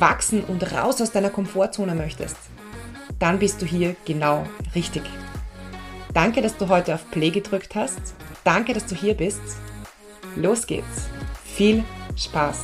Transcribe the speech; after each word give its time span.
wachsen 0.00 0.44
und 0.44 0.72
raus 0.72 1.00
aus 1.00 1.10
deiner 1.10 1.30
Komfortzone 1.30 1.94
möchtest, 1.94 2.36
dann 3.18 3.38
bist 3.38 3.60
du 3.60 3.66
hier 3.66 3.96
genau 4.04 4.46
richtig. 4.74 5.02
Danke, 6.14 6.40
dass 6.40 6.56
du 6.56 6.68
heute 6.68 6.94
auf 6.94 7.10
Play 7.10 7.30
gedrückt 7.30 7.74
hast. 7.74 8.14
Danke, 8.44 8.72
dass 8.72 8.86
du 8.86 8.94
hier 8.94 9.14
bist. 9.14 9.40
Los 10.36 10.66
geht's. 10.66 11.08
Viel 11.44 11.84
Spaß. 12.16 12.58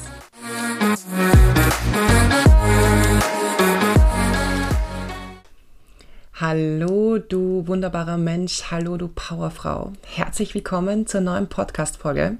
Hallo, 6.41 7.19
du 7.19 7.66
wunderbarer 7.66 8.16
Mensch. 8.16 8.71
Hallo, 8.71 8.96
du 8.96 9.09
Powerfrau. 9.09 9.93
Herzlich 10.04 10.54
willkommen 10.54 11.07
zur 11.07 11.21
neuen 11.21 11.48
Podcast-Folge. 11.48 12.38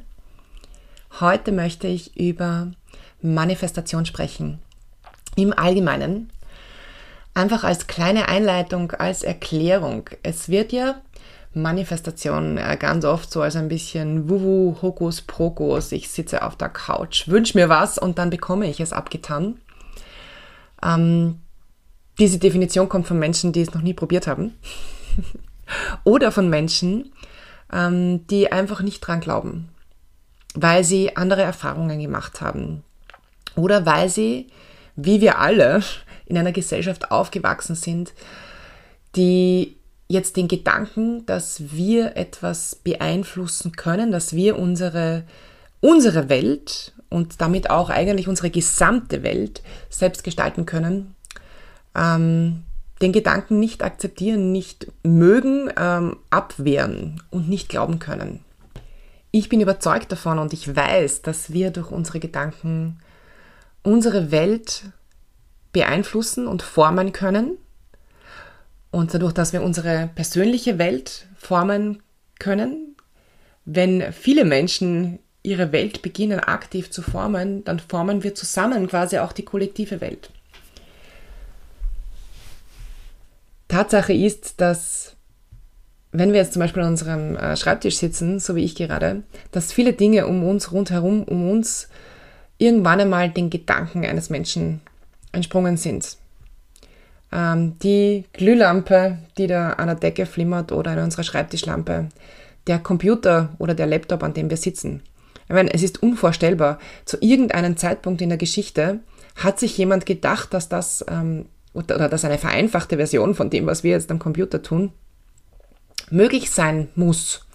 Heute 1.21 1.53
möchte 1.53 1.87
ich 1.87 2.17
über 2.17 2.73
Manifestation 3.23 4.05
sprechen 4.05 4.59
im 5.37 5.53
Allgemeinen. 5.57 6.31
Einfach 7.35 7.65
als 7.65 7.87
kleine 7.87 8.29
Einleitung, 8.29 8.93
als 8.93 9.23
Erklärung. 9.23 10.09
Es 10.23 10.49
wird 10.49 10.73
ja 10.73 10.97
Manifestation 11.55 12.59
äh, 12.59 12.77
ganz 12.79 13.05
oft 13.05 13.31
so 13.31 13.41
als 13.43 13.57
ein 13.57 13.69
bisschen 13.69 14.29
Wuhu, 14.29 14.77
Hokus, 14.83 15.23
Pokus. 15.23 15.93
Ich 15.93 16.11
sitze 16.11 16.43
auf 16.43 16.57
der 16.57 16.69
Couch, 16.69 17.29
wünsche 17.29 17.57
mir 17.57 17.69
was 17.69 17.99
und 17.99 18.19
dann 18.19 18.31
bekomme 18.31 18.69
ich 18.69 18.81
es 18.81 18.93
abgetan. 18.93 19.59
Ähm, 20.83 21.41
diese 22.19 22.39
Definition 22.39 22.89
kommt 22.89 23.07
von 23.07 23.19
Menschen, 23.19 23.53
die 23.53 23.63
es 23.63 23.73
noch 23.75 23.83
nie 23.83 23.95
probiert 23.95 24.27
haben. 24.27 24.55
Oder 26.05 26.31
von 26.33 26.51
Menschen, 26.51 27.13
ähm, 27.73 28.27
die 28.29 28.53
einfach 28.53 28.83
nicht 28.83 29.01
dran 29.01 29.21
glauben, 29.21 29.69
weil 30.55 30.85
sie 30.85 31.17
andere 31.17 31.43
Erfahrungen 31.43 32.01
gemacht 32.01 32.41
haben. 32.41 32.83
Oder 33.57 33.87
weil 33.87 34.09
sie 34.09 34.49
wie 34.97 35.21
wir 35.21 35.39
alle 35.39 35.83
in 36.27 36.39
einer 36.39 36.53
Gesellschaft 36.53 37.11
aufgewachsen 37.11 37.75
sind, 37.75 38.13
die 39.17 39.77
jetzt 40.09 40.37
den 40.37 40.49
Gedanken, 40.49 41.25
dass 41.27 41.73
wir 41.73 42.17
etwas 42.17 42.75
beeinflussen 42.77 43.73
können, 43.73 44.13
dass 44.13 44.35
wir 44.35 44.59
unsere, 44.59 45.25
unsere 45.81 46.29
Welt 46.29 46.93
und 47.09 47.41
damit 47.41 47.71
auch 47.71 47.91
eigentlich 47.91 48.29
unsere 48.29 48.51
gesamte 48.51 49.23
Welt 49.23 49.63
selbst 49.89 50.25
gestalten 50.25 50.67
können, 50.67 51.15
ähm, 51.95 52.63
den 53.01 53.13
Gedanken 53.13 53.59
nicht 53.59 53.83
akzeptieren, 53.83 54.53
nicht 54.53 54.87
mögen, 55.03 55.71
ähm, 55.79 56.17
abwehren 56.31 57.23
und 57.31 57.49
nicht 57.49 57.69
glauben 57.69 57.99
können. 57.99 58.41
Ich 59.31 59.49
bin 59.49 59.61
überzeugt 59.61 60.13
davon 60.13 60.39
und 60.39 60.53
ich 60.53 60.77
weiß, 60.77 61.23
dass 61.23 61.53
wir 61.53 61.71
durch 61.71 61.91
unsere 61.91 62.21
Gedanken 62.21 63.01
unsere 63.85 64.33
Welt 64.33 64.83
beeinflussen 65.73 66.49
und 66.49 66.63
formen 66.63 67.13
können. 67.13 67.59
Und 68.91 69.15
dadurch, 69.15 69.33
dass 69.33 69.53
wir 69.53 69.63
unsere 69.63 70.11
persönliche 70.15 70.79
Welt 70.79 71.27
formen 71.37 72.03
können, 72.39 72.97
wenn 73.65 74.13
viele 74.13 74.45
Menschen 74.45 75.21
ihre 75.43 75.73
Welt 75.73 76.03
beginnen 76.03 76.41
aktiv 76.41 76.91
zu 76.91 77.03
formen, 77.03 77.65
dann 77.65 77.79
formen 77.79 78.23
wir 78.23 78.35
zusammen 78.35 78.89
quasi 78.89 79.19
auch 79.19 79.33
die 79.33 79.45
kollektive 79.45 80.01
Welt. 80.01 80.31
Tatsache 83.69 84.13
ist, 84.13 84.61
dass 84.61 85.17
wenn 86.13 86.33
wir 86.33 86.41
jetzt 86.41 86.53
zum 86.53 86.61
Beispiel 86.61 86.83
an 86.83 86.91
unserem 86.91 87.37
äh, 87.37 87.57
Schreibtisch 87.57 87.97
sitzen, 87.97 88.39
so 88.39 88.55
wie 88.55 88.65
ich 88.65 88.77
gerade, 88.77 89.25
dass 89.51 89.73
viele 89.73 89.93
Dinge 89.93 90.29
um 90.29 90.45
uns 90.45 90.71
rundherum, 90.71 91.25
um 91.25 91.51
uns 91.51 91.89
irgendwann 92.59 93.01
einmal 93.01 93.31
den 93.31 93.51
Gedanken 93.51 94.05
eines 94.05 94.31
Menschen 94.31 94.81
entsprungen 95.33 95.77
sind. 95.77 96.17
Ähm, 97.33 97.79
die 97.81 98.25
Glühlampe, 98.33 99.19
die 99.37 99.47
da 99.47 99.71
an 99.71 99.89
der 99.89 99.97
Decke 99.97 100.27
flimmert 100.27 100.73
oder 100.73 100.93
an 100.93 101.01
unserer 101.01 101.25
Schreibtischlampe, 101.25 102.09
der 102.67 102.79
Computer 102.79 103.51
oder 103.59 103.75
der 103.75 103.87
Laptop, 103.87 104.23
an 104.23 104.35
dem 104.35 104.51
wir 104.51 104.57
sitzen. 104.57 105.03
Ich 105.47 105.55
meine, 105.55 105.73
es 105.75 105.83
ist 105.83 106.03
unvorstellbar. 106.03 106.79
Zu 107.05 107.19
irgendeinem 107.21 107.77
Zeitpunkt 107.77 108.23
in 108.23 108.31
der 108.31 108.39
Geschichte 108.39 109.01
hat 109.37 109.59
sich 109.59 109.77
jemand 109.77 110.07
gedacht, 110.07 110.55
dass 110.55 110.69
das 110.69 111.05
ähm, 111.09 111.47
oder, 111.75 111.97
oder 111.97 112.09
dass 112.09 112.25
eine 112.25 112.39
vereinfachte 112.39 112.97
Version 112.97 113.35
von 113.35 113.51
dem, 113.51 113.67
was 113.67 113.83
wir 113.83 113.91
jetzt 113.91 114.11
am 114.11 114.21
Computer 114.21 114.63
tun, 114.63 114.93
möglich 116.11 116.51
sein 116.51 116.89
muss 116.95 117.47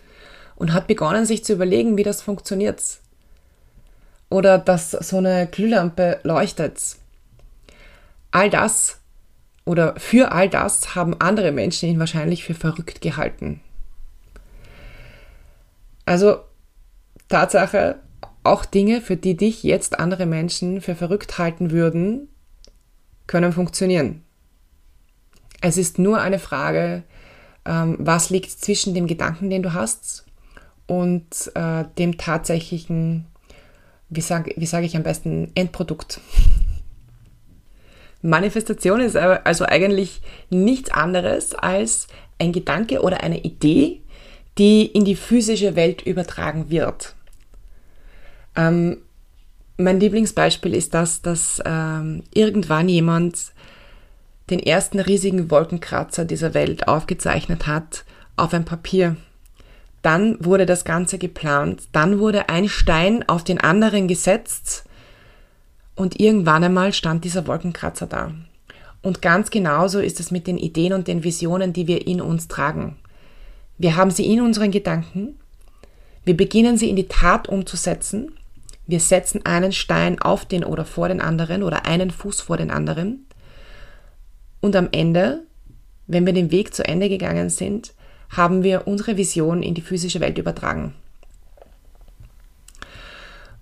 und 0.55 0.73
hat 0.73 0.87
begonnen, 0.87 1.25
sich 1.25 1.43
zu 1.43 1.53
überlegen, 1.53 1.97
wie 1.97 2.03
das 2.03 2.21
funktioniert 2.21 2.83
oder 4.29 4.57
dass 4.57 4.91
so 4.91 5.17
eine 5.17 5.47
Glühlampe 5.47 6.19
leuchtet. 6.23 6.97
All 8.31 8.49
das 8.49 8.99
oder 9.65 9.95
für 9.99 10.31
all 10.31 10.49
das 10.49 10.95
haben 10.95 11.19
andere 11.19 11.51
Menschen 11.51 11.89
ihn 11.89 11.99
wahrscheinlich 11.99 12.43
für 12.43 12.53
verrückt 12.53 13.01
gehalten. 13.01 13.61
Also 16.05 16.39
Tatsache, 17.27 17.99
auch 18.43 18.65
Dinge, 18.65 19.01
für 19.01 19.15
die 19.15 19.37
dich 19.37 19.61
jetzt 19.63 19.99
andere 19.99 20.25
Menschen 20.25 20.81
für 20.81 20.95
verrückt 20.95 21.37
halten 21.37 21.69
würden, 21.71 22.29
können 23.27 23.53
funktionieren. 23.53 24.23
Es 25.61 25.77
ist 25.77 25.99
nur 25.99 26.19
eine 26.19 26.39
Frage, 26.39 27.03
ähm, 27.65 27.97
was 27.99 28.31
liegt 28.31 28.49
zwischen 28.49 28.95
dem 28.95 29.05
Gedanken, 29.05 29.49
den 29.49 29.61
du 29.61 29.73
hast, 29.73 30.25
und 30.87 31.51
äh, 31.53 31.85
dem 31.99 32.17
tatsächlichen 32.17 33.27
wie 34.09 34.21
sage 34.21 34.53
wie 34.57 34.65
sag 34.65 34.83
ich 34.83 34.95
am 34.95 35.03
besten, 35.03 35.51
Endprodukt. 35.55 36.19
Manifestation 38.21 38.99
ist 38.99 39.15
also 39.15 39.65
eigentlich 39.65 40.21
nichts 40.49 40.91
anderes 40.91 41.55
als 41.55 42.07
ein 42.37 42.51
Gedanke 42.51 43.01
oder 43.01 43.23
eine 43.23 43.39
Idee, 43.43 44.01
die 44.57 44.85
in 44.85 45.05
die 45.05 45.15
physische 45.15 45.75
Welt 45.75 46.01
übertragen 46.01 46.69
wird. 46.69 47.15
Ähm, 48.55 48.97
mein 49.77 49.99
Lieblingsbeispiel 50.01 50.73
ist 50.73 50.93
das, 50.93 51.21
dass 51.21 51.61
ähm, 51.65 52.23
irgendwann 52.33 52.89
jemand 52.89 53.53
den 54.49 54.59
ersten 54.59 54.99
riesigen 54.99 55.49
Wolkenkratzer 55.49 56.25
dieser 56.25 56.53
Welt 56.53 56.87
aufgezeichnet 56.87 57.67
hat 57.67 58.03
auf 58.35 58.53
ein 58.53 58.65
Papier 58.65 59.15
dann 60.01 60.43
wurde 60.43 60.65
das 60.65 60.85
Ganze 60.85 61.17
geplant, 61.17 61.83
dann 61.91 62.19
wurde 62.19 62.49
ein 62.49 62.69
Stein 62.69 63.27
auf 63.27 63.43
den 63.43 63.59
anderen 63.59 64.07
gesetzt. 64.07 64.85
Und 65.95 66.19
irgendwann 66.19 66.63
einmal 66.63 66.93
stand 66.93 67.25
dieser 67.25 67.47
Wolkenkratzer 67.47 68.07
da. 68.07 68.31
Und 69.01 69.21
ganz 69.21 69.49
genauso 69.49 69.99
ist 69.99 70.19
es 70.19 70.31
mit 70.31 70.47
den 70.47 70.57
Ideen 70.57 70.93
und 70.93 71.07
den 71.07 71.23
Visionen, 71.23 71.73
die 71.73 71.87
wir 71.87 72.07
in 72.07 72.21
uns 72.21 72.47
tragen. 72.47 72.97
Wir 73.77 73.95
haben 73.95 74.11
sie 74.11 74.31
in 74.31 74.41
unseren 74.41 74.71
Gedanken, 74.71 75.39
wir 76.25 76.35
beginnen 76.35 76.77
sie 76.77 76.89
in 76.89 76.95
die 76.95 77.07
Tat 77.07 77.47
umzusetzen, 77.47 78.31
wir 78.87 78.99
setzen 78.99 79.45
einen 79.45 79.71
Stein 79.71 80.21
auf 80.21 80.45
den 80.45 80.63
oder 80.63 80.83
vor 80.83 81.07
den 81.07 81.21
anderen 81.21 81.63
oder 81.63 81.85
einen 81.85 82.11
Fuß 82.11 82.41
vor 82.41 82.57
den 82.57 82.71
anderen. 82.71 83.25
Und 84.61 84.75
am 84.75 84.89
Ende, 84.91 85.43
wenn 86.07 86.25
wir 86.25 86.33
den 86.33 86.51
Weg 86.51 86.73
zu 86.73 86.83
Ende 86.85 87.07
gegangen 87.07 87.49
sind, 87.49 87.93
haben 88.29 88.63
wir 88.63 88.87
unsere 88.87 89.17
Vision 89.17 89.63
in 89.63 89.73
die 89.73 89.81
physische 89.81 90.19
Welt 90.19 90.37
übertragen. 90.37 90.93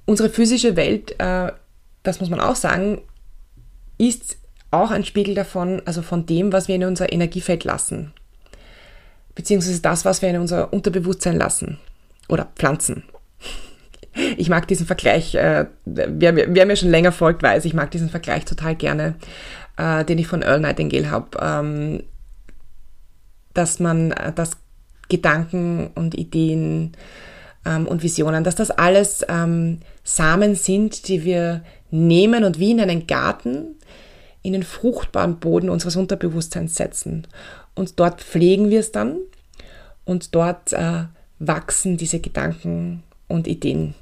Unsere 0.05 0.29
physische 0.29 0.75
Welt, 0.75 1.19
äh, 1.19 1.51
das 2.03 2.19
muss 2.19 2.29
man 2.29 2.39
auch 2.39 2.55
sagen, 2.55 3.01
ist 3.97 4.37
auch 4.71 4.91
ein 4.91 5.05
Spiegel 5.05 5.35
davon, 5.35 5.81
also 5.85 6.01
von 6.01 6.25
dem, 6.25 6.51
was 6.53 6.67
wir 6.67 6.75
in 6.75 6.83
unser 6.83 7.11
Energiefeld 7.11 7.63
lassen. 7.63 8.13
Beziehungsweise 9.35 9.81
das, 9.81 10.05
was 10.05 10.21
wir 10.21 10.29
in 10.29 10.37
unser 10.37 10.73
Unterbewusstsein 10.73 11.37
lassen. 11.37 11.77
Oder 12.27 12.47
pflanzen. 12.55 13.03
Ich 14.35 14.49
mag 14.49 14.67
diesen 14.67 14.87
Vergleich, 14.87 15.35
äh, 15.35 15.67
wer, 15.85 16.35
wer, 16.35 16.65
mir 16.65 16.75
schon 16.75 16.89
länger 16.89 17.11
folgt, 17.11 17.43
weiß, 17.43 17.65
ich 17.65 17.75
mag 17.75 17.91
diesen 17.91 18.09
Vergleich 18.09 18.45
total 18.45 18.75
gerne, 18.75 19.13
äh, 19.77 20.03
den 20.05 20.17
ich 20.17 20.25
von 20.25 20.41
Earl 20.41 20.59
Nightingale 20.59 21.11
habe. 21.11 21.37
Ähm, 21.39 22.03
dass 23.57 23.79
man, 23.79 24.11
äh, 24.11 24.31
dass 24.33 24.51
Gedanken 25.09 25.89
und 25.95 26.15
Ideen 26.15 26.93
ähm, 27.65 27.87
und 27.87 28.03
Visionen, 28.03 28.43
dass 28.43 28.55
das 28.55 28.71
alles 28.71 29.25
ähm, 29.27 29.79
Samen 30.03 30.55
sind, 30.55 31.07
die 31.07 31.23
wir 31.23 31.63
nehmen 31.89 32.43
und 32.43 32.59
wie 32.59 32.71
in 32.71 32.81
einen 32.81 33.07
Garten 33.07 33.75
in 34.41 34.53
den 34.53 34.63
fruchtbaren 34.63 35.39
Boden 35.39 35.69
unseres 35.69 35.95
Unterbewusstseins 35.95 36.75
setzen. 36.75 37.27
Und 37.75 37.99
dort 37.99 38.21
pflegen 38.21 38.69
wir 38.69 38.79
es 38.79 38.91
dann 38.91 39.17
und 40.05 40.35
dort 40.35 40.73
äh, 40.73 41.03
wachsen 41.39 41.97
diese 41.97 42.19
Gedanken 42.19 43.03
und 43.27 43.47
Ideen. 43.47 43.93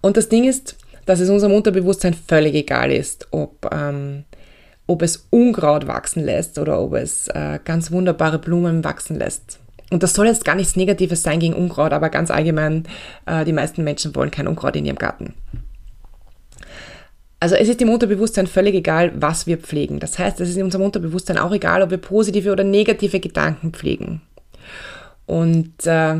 Und 0.00 0.16
das 0.16 0.28
Ding 0.28 0.44
ist, 0.44 0.76
dass 1.06 1.20
es 1.20 1.28
unserem 1.28 1.52
Unterbewusstsein 1.52 2.14
völlig 2.14 2.54
egal 2.54 2.90
ist, 2.92 3.28
ob, 3.32 3.68
ähm, 3.72 4.24
ob 4.90 5.02
es 5.02 5.28
Unkraut 5.30 5.86
wachsen 5.86 6.24
lässt 6.24 6.58
oder 6.58 6.80
ob 6.80 6.94
es 6.94 7.28
äh, 7.28 7.60
ganz 7.64 7.92
wunderbare 7.92 8.40
Blumen 8.40 8.82
wachsen 8.82 9.16
lässt. 9.16 9.60
Und 9.92 10.02
das 10.02 10.14
soll 10.14 10.26
jetzt 10.26 10.44
gar 10.44 10.56
nichts 10.56 10.74
Negatives 10.74 11.22
sein 11.22 11.38
gegen 11.38 11.54
Unkraut, 11.54 11.92
aber 11.92 12.10
ganz 12.10 12.32
allgemein, 12.32 12.84
äh, 13.24 13.44
die 13.44 13.52
meisten 13.52 13.84
Menschen 13.84 14.16
wollen 14.16 14.32
kein 14.32 14.48
Unkraut 14.48 14.74
in 14.74 14.84
ihrem 14.84 14.98
Garten. 14.98 15.34
Also 17.38 17.54
es 17.54 17.68
ist 17.68 17.80
dem 17.80 17.88
Unterbewusstsein 17.88 18.48
völlig 18.48 18.74
egal, 18.74 19.12
was 19.14 19.46
wir 19.46 19.58
pflegen. 19.58 20.00
Das 20.00 20.18
heißt, 20.18 20.40
es 20.40 20.50
ist 20.50 20.56
in 20.56 20.64
unserem 20.64 20.84
Unterbewusstsein 20.84 21.38
auch 21.38 21.52
egal, 21.52 21.82
ob 21.82 21.90
wir 21.90 21.98
positive 21.98 22.50
oder 22.50 22.64
negative 22.64 23.20
Gedanken 23.20 23.72
pflegen. 23.72 24.22
Und 25.26 25.86
äh, 25.86 26.16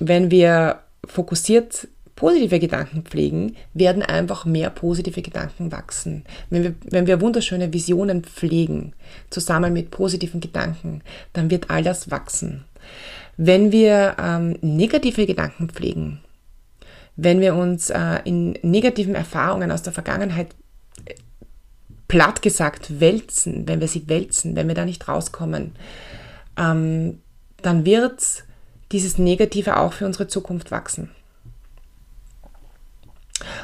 wenn 0.00 0.30
wir 0.32 0.80
fokussiert 1.06 1.86
positive 2.16 2.58
Gedanken 2.58 3.02
pflegen, 3.02 3.56
werden 3.74 4.02
einfach 4.02 4.44
mehr 4.44 4.70
positive 4.70 5.22
Gedanken 5.22 5.72
wachsen. 5.72 6.24
Wenn 6.50 6.62
wir, 6.62 6.74
wenn 6.90 7.06
wir 7.06 7.20
wunderschöne 7.20 7.72
Visionen 7.72 8.22
pflegen, 8.22 8.92
zusammen 9.30 9.72
mit 9.72 9.90
positiven 9.90 10.40
Gedanken, 10.40 11.02
dann 11.32 11.50
wird 11.50 11.70
all 11.70 11.82
das 11.82 12.10
wachsen. 12.10 12.64
Wenn 13.36 13.72
wir 13.72 14.16
ähm, 14.18 14.58
negative 14.60 15.26
Gedanken 15.26 15.68
pflegen, 15.68 16.20
wenn 17.16 17.40
wir 17.40 17.54
uns 17.54 17.90
äh, 17.90 18.20
in 18.24 18.58
negativen 18.62 19.14
Erfahrungen 19.14 19.70
aus 19.70 19.82
der 19.82 19.92
Vergangenheit 19.92 20.54
äh, 21.04 21.14
platt 22.08 22.42
gesagt 22.42 23.00
wälzen, 23.00 23.66
wenn 23.66 23.80
wir 23.80 23.88
sie 23.88 24.08
wälzen, 24.08 24.54
wenn 24.56 24.68
wir 24.68 24.74
da 24.74 24.84
nicht 24.84 25.08
rauskommen, 25.08 25.72
ähm, 26.58 27.18
dann 27.62 27.84
wird 27.84 28.44
dieses 28.92 29.18
Negative 29.18 29.78
auch 29.78 29.94
für 29.94 30.06
unsere 30.06 30.28
Zukunft 30.28 30.70
wachsen. 30.70 31.10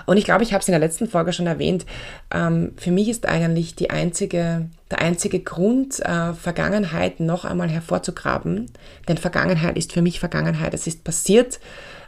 Und 0.07 0.17
ich 0.17 0.25
glaube, 0.25 0.43
ich 0.43 0.53
habe 0.53 0.61
es 0.61 0.69
in 0.69 0.73
der 0.73 0.81
letzten 0.81 1.09
Folge 1.09 1.33
schon 1.33 1.47
erwähnt. 1.47 1.87
Ähm, 2.33 2.73
für 2.77 2.91
mich 2.91 3.09
ist 3.09 3.27
eigentlich 3.27 3.75
die 3.75 3.91
einzige, 3.91 4.69
der 4.91 5.01
einzige 5.01 5.41
Grund, 5.41 6.01
äh, 6.01 6.33
Vergangenheit 6.35 7.21
noch 7.21 7.45
einmal 7.45 7.69
hervorzugraben. 7.69 8.71
Denn 9.09 9.19
Vergangenheit 9.19 9.77
ist 9.77 9.93
für 9.93 10.03
mich 10.03 10.21
Vergangenheit. 10.21 10.75
Es 10.75 10.87
ist 10.87 11.05
passiert. 11.05 11.61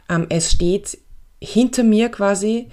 Ähm, 0.09 0.27
es 0.29 0.51
steht 0.51 0.97
hinter 1.41 1.83
mir 1.83 2.09
quasi 2.09 2.67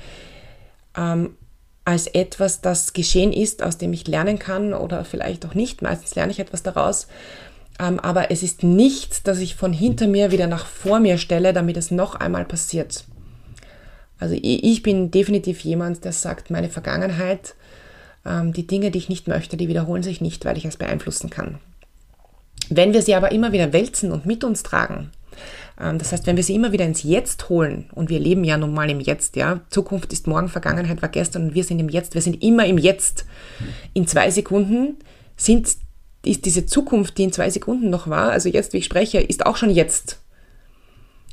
ähm, 0.97 1.37
als 1.85 2.07
etwas, 2.07 2.61
das 2.61 2.93
geschehen 2.93 3.33
ist, 3.33 3.63
aus 3.63 3.79
dem 3.79 3.95
ich 3.95 4.07
lernen 4.07 4.39
kann 4.39 4.75
oder 4.75 5.05
vielleicht 5.05 5.47
auch 5.47 5.55
nicht. 5.55 5.81
Meistens 5.81 6.15
lerne 6.15 6.33
ich 6.33 6.39
etwas 6.39 6.63
daraus. 6.63 7.09
Ähm, 7.81 7.99
aber 8.01 8.31
es 8.31 8.43
ist 8.43 8.63
nicht, 8.63 9.27
dass 9.27 9.39
ich 9.39 9.55
von 9.55 9.73
hinter 9.73 10.07
mir 10.07 10.31
wieder 10.31 10.49
nach 10.49 10.67
vor 10.67 11.01
mir 11.01 11.17
stelle, 11.17 11.53
damit 11.53 11.77
es 11.77 11.91
noch 11.91 12.15
einmal 12.15 12.45
passiert. 12.45 13.05
Also 14.19 14.37
ich 14.41 14.83
bin 14.83 15.11
definitiv 15.11 15.61
jemand, 15.61 16.05
der 16.05 16.13
sagt, 16.13 16.51
meine 16.51 16.69
Vergangenheit, 16.69 17.55
ähm, 18.27 18.53
die 18.53 18.67
Dinge, 18.67 18.91
die 18.91 18.99
ich 18.99 19.09
nicht 19.09 19.29
möchte, 19.29 19.57
die 19.57 19.69
wiederholen 19.69 20.03
sich 20.03 20.21
nicht, 20.21 20.45
weil 20.45 20.59
ich 20.59 20.65
es 20.65 20.77
beeinflussen 20.77 21.31
kann. 21.31 21.59
Wenn 22.69 22.93
wir 22.93 23.03
sie 23.03 23.15
aber 23.15 23.33
immer 23.33 23.53
wieder 23.53 23.73
wälzen 23.73 24.13
und 24.13 24.27
mit 24.27 24.45
uns 24.45 24.63
tragen, 24.63 25.11
ähm, 25.81 25.99
das 25.99 26.13
heißt, 26.13 26.27
wenn 26.27 26.37
wir 26.37 26.43
sie 26.43 26.55
immer 26.55 26.73
wieder 26.73 26.85
ins 26.85 27.03
Jetzt 27.03 27.49
holen, 27.49 27.89
und 27.95 28.11
wir 28.11 28.19
leben 28.19 28.45
ja 28.45 28.59
nun 28.59 28.75
mal 28.75 28.91
im 28.91 29.01
Jetzt, 29.01 29.37
ja, 29.37 29.61
Zukunft 29.71 30.13
ist 30.13 30.27
morgen, 30.27 30.49
Vergangenheit 30.49 31.01
war 31.03 31.09
gestern 31.09 31.49
und 31.49 31.55
wir 31.55 31.65
sind 31.65 31.79
im 31.79 31.89
Jetzt, 31.89 32.15
wir 32.15 32.23
sind 32.23 32.43
immer 32.43 32.67
im 32.67 32.79
Jetzt. 32.79 33.25
In 33.95 34.07
zwei 34.07 34.31
Sekunden 34.31 34.97
sind, 35.37 35.69
ist 36.25 36.45
diese 36.45 36.67
Zukunft, 36.67 37.17
die 37.19 37.25
in 37.25 37.33
zwei 37.33 37.51
Sekunden 37.51 37.91
noch 37.91 38.09
war, 38.09 38.31
also 38.31 38.49
jetzt, 38.49 38.73
wie 38.73 38.79
ich 38.79 38.85
spreche, 38.85 39.21
ist 39.21 39.47
auch 39.47 39.57
schon 39.57 39.71
jetzt, 39.71 40.21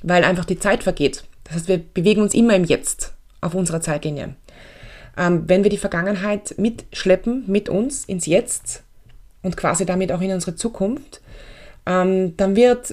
weil 0.04 0.24
einfach 0.24 0.46
die 0.46 0.60
Zeit 0.60 0.84
vergeht. 0.84 1.24
Das 1.46 1.56
heißt, 1.56 1.68
wir 1.68 1.78
bewegen 1.78 2.22
uns 2.22 2.34
immer 2.34 2.56
im 2.56 2.66
Jetzt 2.66 3.14
auf 3.42 3.56
unserer 3.56 3.82
Zeitlinie. 3.82 4.36
Ähm, 5.18 5.44
wenn 5.48 5.64
wir 5.64 5.70
die 5.70 5.78
Vergangenheit 5.78 6.56
mitschleppen 6.58 7.46
mit 7.48 7.70
uns 7.70 8.06
ins 8.06 8.26
Jetzt 8.26 8.84
und 9.42 9.56
quasi 9.56 9.86
damit 9.86 10.12
auch 10.12 10.22
in 10.22 10.32
unsere 10.32 10.56
Zukunft, 10.56 11.22
ähm, 11.86 12.36
dann 12.36 12.56
wird, 12.56 12.90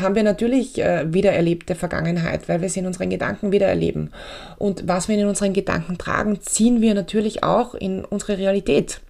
haben 0.00 0.14
wir 0.14 0.22
natürlich 0.22 0.78
äh, 0.78 1.12
wiedererlebte 1.12 1.74
Vergangenheit, 1.74 2.48
weil 2.48 2.60
wir 2.60 2.68
sie 2.68 2.80
in 2.80 2.86
unseren 2.86 3.08
Gedanken 3.08 3.52
wiedererleben. 3.52 4.12
Und 4.58 4.86
was 4.86 5.08
wir 5.08 5.16
in 5.16 5.26
unseren 5.26 5.54
Gedanken 5.54 5.96
tragen, 5.96 6.40
ziehen 6.42 6.82
wir 6.82 6.94
natürlich 6.94 7.42
auch 7.42 7.74
in 7.74 8.04
unsere 8.04 8.36
Realität. 8.38 9.00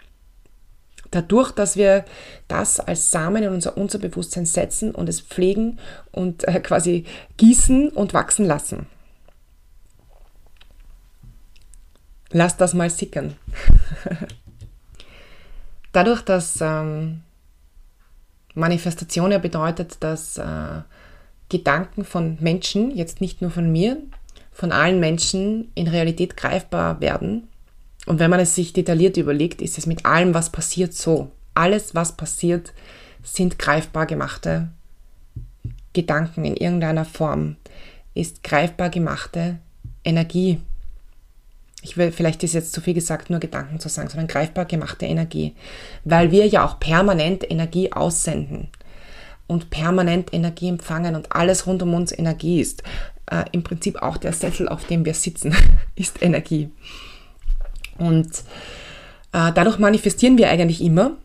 Dadurch, 1.14 1.52
dass 1.52 1.76
wir 1.76 2.05
das 2.49 2.81
als 2.81 3.11
Samen 3.11 3.44
in 3.44 3.52
unser 3.52 3.76
Unterbewusstsein 3.76 4.46
setzen 4.46 4.94
und 4.94 5.08
es 5.08 5.20
pflegen 5.20 5.78
und 6.11 6.46
äh, 6.49 6.61
quasi 6.61 7.05
gießen 7.37 7.90
und 7.90 8.14
wachsen 8.14 8.46
lassen. 8.46 8.87
Lass 12.31 12.56
das 12.56 12.75
mal 12.75 12.90
sickern. 12.90 13.37
Dadurch, 15.93 16.22
dass 16.22 16.58
ähm, 16.61 17.20
Manifestation 18.55 19.31
ja 19.31 19.38
bedeutet, 19.38 19.99
dass 20.00 20.38
äh, 20.38 20.82
Gedanken 21.49 22.05
von 22.05 22.38
Menschen, 22.40 22.90
jetzt 22.90 23.20
nicht 23.20 23.40
nur 23.40 23.52
von 23.52 23.70
mir, 23.70 23.99
von 24.50 24.72
allen 24.72 24.99
Menschen 24.99 25.70
in 25.76 25.87
Realität 25.87 26.37
greifbar 26.37 27.00
werden. 27.00 27.46
Und 28.06 28.19
wenn 28.19 28.31
man 28.31 28.41
es 28.41 28.55
sich 28.55 28.73
detailliert 28.73 29.17
überlegt, 29.17 29.62
ist 29.62 29.79
es 29.79 29.87
mit 29.87 30.05
allem, 30.05 30.35
was 30.35 30.51
passiert, 30.51 30.95
so. 30.95 31.31
Alles, 31.55 31.95
was 31.95 32.17
passiert, 32.17 32.73
sind 33.23 33.59
greifbar 33.59 34.06
gemachte 34.06 34.69
Gedanken 35.93 36.45
in 36.45 36.56
irgendeiner 36.56 37.05
Form, 37.05 37.56
ist 38.15 38.43
greifbar 38.43 38.91
gemachte 38.91 39.59
Energie, 40.05 40.61
ich 41.85 41.99
will, 41.99 42.12
vielleicht 42.12 42.43
ist 42.43 42.55
jetzt 42.55 42.73
zu 42.73 42.81
viel 42.81 42.95
gesagt, 42.95 43.29
nur 43.29 43.41
Gedanken 43.41 43.79
zu 43.79 43.91
sagen, 43.91 44.09
sondern 44.09 44.27
greifbar 44.27 44.65
gemachte 44.65 45.05
Energie, 45.05 45.55
weil 46.05 46.31
wir 46.31 46.46
ja 46.46 46.65
auch 46.65 46.81
permanent 46.81 47.49
Energie 47.49 47.93
aussenden 47.93 48.69
und 49.46 49.69
permanent 49.69 50.32
Energie 50.32 50.69
empfangen 50.69 51.15
und 51.15 51.32
alles 51.32 51.67
rund 51.67 51.82
um 51.82 51.93
uns 51.93 52.11
Energie 52.11 52.61
ist. 52.61 52.82
Äh, 53.31 53.44
Im 53.53 53.63
Prinzip 53.63 54.03
auch 54.03 54.17
der 54.17 54.32
Sessel, 54.32 54.67
auf 54.67 54.87
dem 54.87 55.05
wir 55.05 55.13
sitzen, 55.13 55.55
ist 55.94 56.23
Energie. 56.23 56.70
Und 57.98 58.29
äh, 59.32 59.53
dadurch 59.53 59.79
manifestieren 59.79 60.39
wir 60.39 60.48
eigentlich 60.48 60.82
immer, 60.82 61.17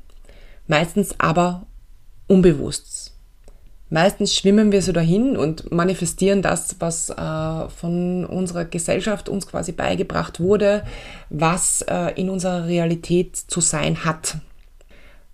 meistens 0.68 1.20
aber 1.20 1.66
unbewusst. 2.28 3.14
Meistens 3.92 4.36
schwimmen 4.36 4.72
wir 4.72 4.84
so 4.84 4.92
dahin 4.92 5.36
und 5.36 5.72
manifestieren 5.72 6.44
das, 6.44 6.76
was 6.80 7.10
äh, 7.10 7.70
von 7.70 8.24
unserer 8.26 8.66
Gesellschaft 8.66 9.30
uns 9.30 9.48
quasi 9.48 9.72
beigebracht 9.72 10.40
wurde, 10.40 10.84
was 11.32 11.82
äh, 11.82 12.14
in 12.16 12.30
unserer 12.30 12.68
Realität 12.68 13.36
zu 13.36 13.62
sein 13.62 14.06
hat. 14.06 14.38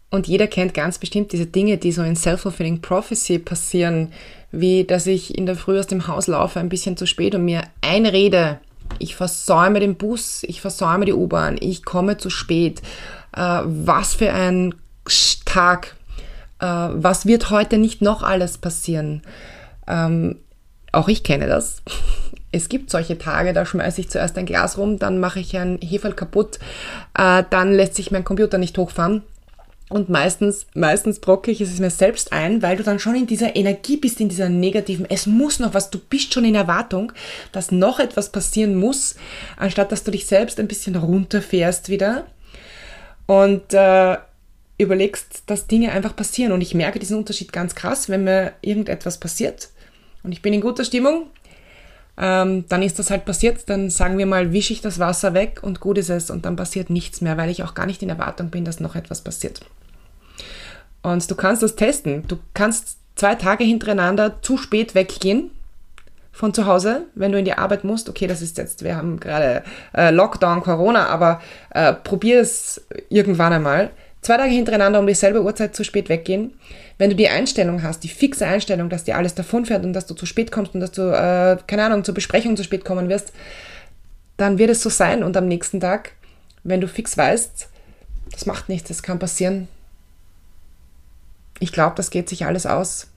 Und 0.09 0.27
jeder 0.27 0.47
kennt 0.47 0.73
ganz 0.73 0.97
bestimmt 0.97 1.33
diese 1.33 1.47
Dinge, 1.47 1.77
die 1.77 1.91
so 1.91 2.01
in 2.01 2.15
Self-Fulfilling 2.15 2.79
Prophecy 2.79 3.39
passieren, 3.39 4.13
wie 4.51 4.85
dass 4.85 5.05
ich 5.05 5.37
in 5.37 5.45
der 5.45 5.57
Früh 5.57 5.77
aus 5.77 5.87
dem 5.87 6.07
Haus 6.07 6.27
laufe, 6.27 6.61
ein 6.61 6.69
bisschen 6.69 6.95
zu 6.95 7.05
spät 7.05 7.35
und 7.35 7.43
mir 7.43 7.63
einrede, 7.81 8.61
ich 8.99 9.15
versäume 9.15 9.79
den 9.79 9.95
Bus, 9.95 10.43
ich 10.43 10.61
versäume 10.61 11.05
die 11.05 11.13
U-Bahn, 11.13 11.57
ich 11.59 11.83
komme 11.83 12.17
zu 12.17 12.29
spät. 12.29 12.81
Äh, 13.35 13.61
was 13.65 14.15
für 14.15 14.31
ein 14.31 14.75
Tag 15.45 15.95
äh, 16.59 16.65
was 16.65 17.25
wird 17.25 17.49
heute 17.49 17.77
nicht 17.77 18.01
noch 18.01 18.23
alles 18.23 18.57
passieren? 18.57 19.21
Ähm, 19.87 20.37
auch 20.91 21.07
ich 21.07 21.23
kenne 21.23 21.47
das. 21.47 21.81
Es 22.51 22.69
gibt 22.69 22.89
solche 22.89 23.17
Tage, 23.17 23.51
da 23.51 23.65
schmeiße 23.65 23.99
ich 23.99 24.09
zuerst 24.09 24.37
ein 24.37 24.45
Glas 24.45 24.77
rum, 24.77 24.97
dann 24.97 25.19
mache 25.19 25.41
ich 25.41 25.57
ein 25.57 25.77
Hefe 25.81 26.13
kaputt, 26.13 26.57
äh, 27.13 27.43
dann 27.49 27.73
lässt 27.73 27.95
sich 27.95 28.11
mein 28.11 28.23
Computer 28.23 28.57
nicht 28.57 28.77
hochfahren. 28.77 29.23
Und 29.89 30.09
meistens, 30.09 30.65
meistens 30.73 31.19
brocke 31.19 31.51
ich 31.51 31.61
es 31.61 31.79
mir 31.79 31.91
selbst 31.91 32.33
ein, 32.33 32.63
weil 32.63 32.75
du 32.75 32.83
dann 32.83 32.97
schon 32.97 33.15
in 33.15 33.27
dieser 33.27 33.55
Energie 33.55 33.97
bist, 33.97 34.19
in 34.19 34.29
dieser 34.29 34.49
negativen, 34.49 35.05
es 35.09 35.27
muss 35.27 35.59
noch 35.59 35.75
was, 35.75 35.91
du 35.91 35.99
bist 35.99 36.33
schon 36.33 36.43
in 36.43 36.55
Erwartung, 36.55 37.11
dass 37.51 37.71
noch 37.71 37.99
etwas 37.99 38.31
passieren 38.31 38.75
muss, 38.75 39.15
anstatt 39.57 39.91
dass 39.91 40.03
du 40.03 40.09
dich 40.09 40.25
selbst 40.25 40.59
ein 40.59 40.67
bisschen 40.67 40.95
runterfährst 40.95 41.89
wieder. 41.89 42.25
Und 43.27 43.73
äh, 43.73 44.17
überlegst, 44.77 45.43
dass 45.45 45.67
Dinge 45.67 45.91
einfach 45.91 46.15
passieren. 46.15 46.51
Und 46.51 46.61
ich 46.61 46.73
merke 46.73 46.99
diesen 46.99 47.17
Unterschied 47.17 47.53
ganz 47.53 47.75
krass, 47.75 48.09
wenn 48.09 48.23
mir 48.23 48.53
irgendetwas 48.61 49.19
passiert 49.19 49.69
und 50.25 50.31
ich 50.31 50.41
bin 50.41 50.53
in 50.53 50.61
guter 50.61 50.83
Stimmung, 50.83 51.27
ähm, 52.17 52.65
dann 52.67 52.81
ist 52.81 52.97
das 52.97 53.11
halt 53.11 53.25
passiert. 53.25 53.69
Dann 53.69 53.89
sagen 53.89 54.17
wir 54.17 54.25
mal, 54.25 54.51
wische 54.51 54.73
ich 54.73 54.81
das 54.81 54.99
Wasser 54.99 55.33
weg 55.33 55.59
und 55.61 55.79
gut 55.79 55.97
ist 55.97 56.09
es 56.09 56.29
und 56.29 56.45
dann 56.45 56.55
passiert 56.55 56.89
nichts 56.89 57.21
mehr, 57.21 57.37
weil 57.37 57.49
ich 57.49 57.63
auch 57.63 57.75
gar 57.75 57.85
nicht 57.85 58.01
in 58.01 58.09
Erwartung 58.09 58.49
bin, 58.49 58.65
dass 58.65 58.79
noch 58.79 58.95
etwas 58.95 59.21
passiert. 59.21 59.61
Und 61.05 61.29
du 61.29 61.35
kannst 61.35 61.61
das 61.61 61.75
testen. 61.75 62.23
Du 62.27 62.39
kannst 62.55 62.97
zwei 63.15 63.35
Tage 63.35 63.63
hintereinander 63.63 64.41
zu 64.41 64.57
spät 64.57 64.95
weggehen, 64.95 65.51
von 66.31 66.51
zu 66.51 66.65
Hause, 66.65 67.03
wenn 67.13 67.31
du 67.31 67.37
in 67.37 67.45
die 67.45 67.53
Arbeit 67.53 67.83
musst. 67.83 68.09
Okay, 68.09 68.25
das 68.25 68.41
ist 68.41 68.57
jetzt, 68.57 68.83
wir 68.83 68.97
haben 68.97 69.19
gerade 69.19 69.63
äh, 69.95 70.09
Lockdown, 70.09 70.61
Corona, 70.61 71.05
aber 71.05 71.41
äh, 71.69 71.93
probier 71.93 72.41
es 72.41 72.85
irgendwann 73.09 73.53
einmal. 73.53 73.91
Zwei 74.21 74.37
Tage 74.37 74.49
hintereinander 74.49 74.99
um 74.99 75.05
dieselbe 75.05 75.43
Uhrzeit 75.43 75.75
zu 75.75 75.83
spät 75.83 76.09
weggehen. 76.09 76.55
Wenn 76.97 77.11
du 77.11 77.15
die 77.15 77.29
Einstellung 77.29 77.83
hast, 77.83 78.03
die 78.03 78.09
fixe 78.09 78.47
Einstellung, 78.47 78.89
dass 78.89 79.03
dir 79.03 79.15
alles 79.15 79.35
davonfährt 79.35 79.85
und 79.85 79.93
dass 79.93 80.07
du 80.07 80.15
zu 80.15 80.25
spät 80.25 80.51
kommst 80.51 80.73
und 80.73 80.79
dass 80.79 80.91
du, 80.91 81.03
äh, 81.03 81.57
keine 81.67 81.85
Ahnung, 81.85 82.03
zur 82.03 82.15
Besprechung 82.15 82.57
zu 82.57 82.63
spät 82.63 82.83
kommen 82.83 83.09
wirst, 83.09 83.31
dann 84.37 84.57
wird 84.57 84.71
es 84.71 84.81
so 84.81 84.89
sein. 84.89 85.23
Und 85.23 85.37
am 85.37 85.47
nächsten 85.47 85.79
Tag, 85.79 86.13
wenn 86.63 86.81
du 86.81 86.87
fix 86.87 87.15
weißt, 87.15 87.69
das 88.31 88.47
macht 88.47 88.69
nichts, 88.69 88.87
das 88.87 89.03
kann 89.03 89.19
passieren. 89.19 89.67
Ich 91.59 91.71
glaube, 91.71 91.95
das 91.95 92.09
geht 92.09 92.29
sich 92.29 92.45
alles 92.45 92.65
aus 92.65 93.07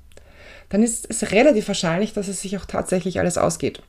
dann 0.69 0.83
ist 0.83 1.07
es 1.09 1.31
relativ 1.33 1.69
wahrscheinlich, 1.69 2.13
dass 2.13 2.29
es 2.29 2.41
sich 2.41 2.57
auch 2.59 2.67
tatsächlich 2.67 3.19
alles 3.19 3.39
ausgeht. 3.39 3.83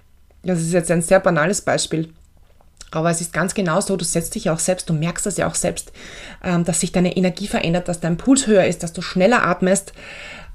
Das 0.44 0.60
ist 0.60 0.72
jetzt 0.72 0.92
ein 0.92 1.02
sehr 1.02 1.20
banales 1.20 1.62
Beispiel. 1.62 2.14
Aber 2.92 3.12
es 3.12 3.22
ist 3.22 3.34
ganz 3.34 3.54
genau 3.54 3.82
so, 3.82 3.98
du 3.98 4.06
setzt 4.06 4.34
dich 4.34 4.46
ja 4.46 4.54
auch 4.54 4.60
selbst, 4.60 4.90
du 4.90 4.94
merkst 4.94 5.26
das 5.26 5.38
ja 5.38 5.48
auch 5.48 5.56
selbst, 5.56 5.92
ähm, 6.44 6.64
dass 6.64 6.80
sich 6.80 6.92
deine 6.92 7.16
Energie 7.16 7.48
verändert, 7.48 7.88
dass 7.88 8.00
dein 8.00 8.18
Puls 8.18 8.48
höher 8.48 8.66
ist, 8.66 8.82
dass 8.82 8.94
du 8.94 9.02
schneller 9.02 9.46
atmest, 9.46 9.94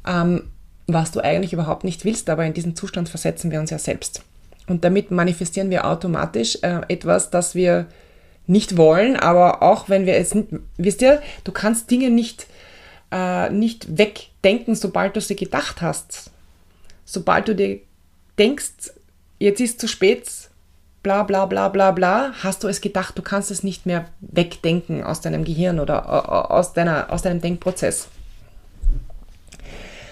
ähm, 0.06 0.50
was 0.86 1.12
du 1.12 1.20
eigentlich 1.20 1.52
überhaupt 1.52 1.84
nicht 1.84 2.04
willst, 2.04 2.28
aber 2.28 2.44
in 2.44 2.54
diesen 2.54 2.74
Zustand 2.74 3.08
versetzen 3.08 3.52
wir 3.52 3.60
uns 3.60 3.70
ja 3.70 3.78
selbst. 3.78 4.22
Und 4.66 4.82
damit 4.84 5.10
manifestieren 5.10 5.70
wir 5.70 5.86
automatisch 5.86 6.58
äh, 6.62 6.80
etwas, 6.88 7.30
das 7.30 7.54
wir 7.54 7.86
nicht 8.46 8.76
wollen, 8.76 9.16
aber 9.16 9.62
auch 9.62 9.88
wenn 9.88 10.04
wir 10.04 10.16
es 10.16 10.36
wisst 10.76 11.02
ihr, 11.02 11.22
du 11.44 11.52
kannst 11.52 11.90
Dinge 11.90 12.10
nicht 12.10 12.46
äh, 13.14 13.48
nicht 13.50 13.96
wegdenken, 13.96 14.74
sobald 14.74 15.14
du 15.14 15.20
sie 15.20 15.36
gedacht 15.36 15.80
hast. 15.80 16.32
Sobald 17.04 17.46
du 17.46 17.54
dir 17.54 17.78
denkst, 18.38 18.90
jetzt 19.38 19.60
ist 19.60 19.80
zu 19.80 19.86
spät, 19.86 20.28
bla 21.04 21.22
bla 21.22 21.46
bla 21.46 21.68
bla 21.68 21.92
bla, 21.92 22.32
hast 22.42 22.64
du 22.64 22.68
es 22.68 22.80
gedacht, 22.80 23.16
du 23.16 23.22
kannst 23.22 23.52
es 23.52 23.62
nicht 23.62 23.86
mehr 23.86 24.06
wegdenken 24.20 25.04
aus 25.04 25.20
deinem 25.20 25.44
Gehirn 25.44 25.78
oder 25.78 26.50
aus, 26.50 26.72
deiner, 26.72 27.12
aus 27.12 27.22
deinem 27.22 27.40
Denkprozess. 27.40 28.08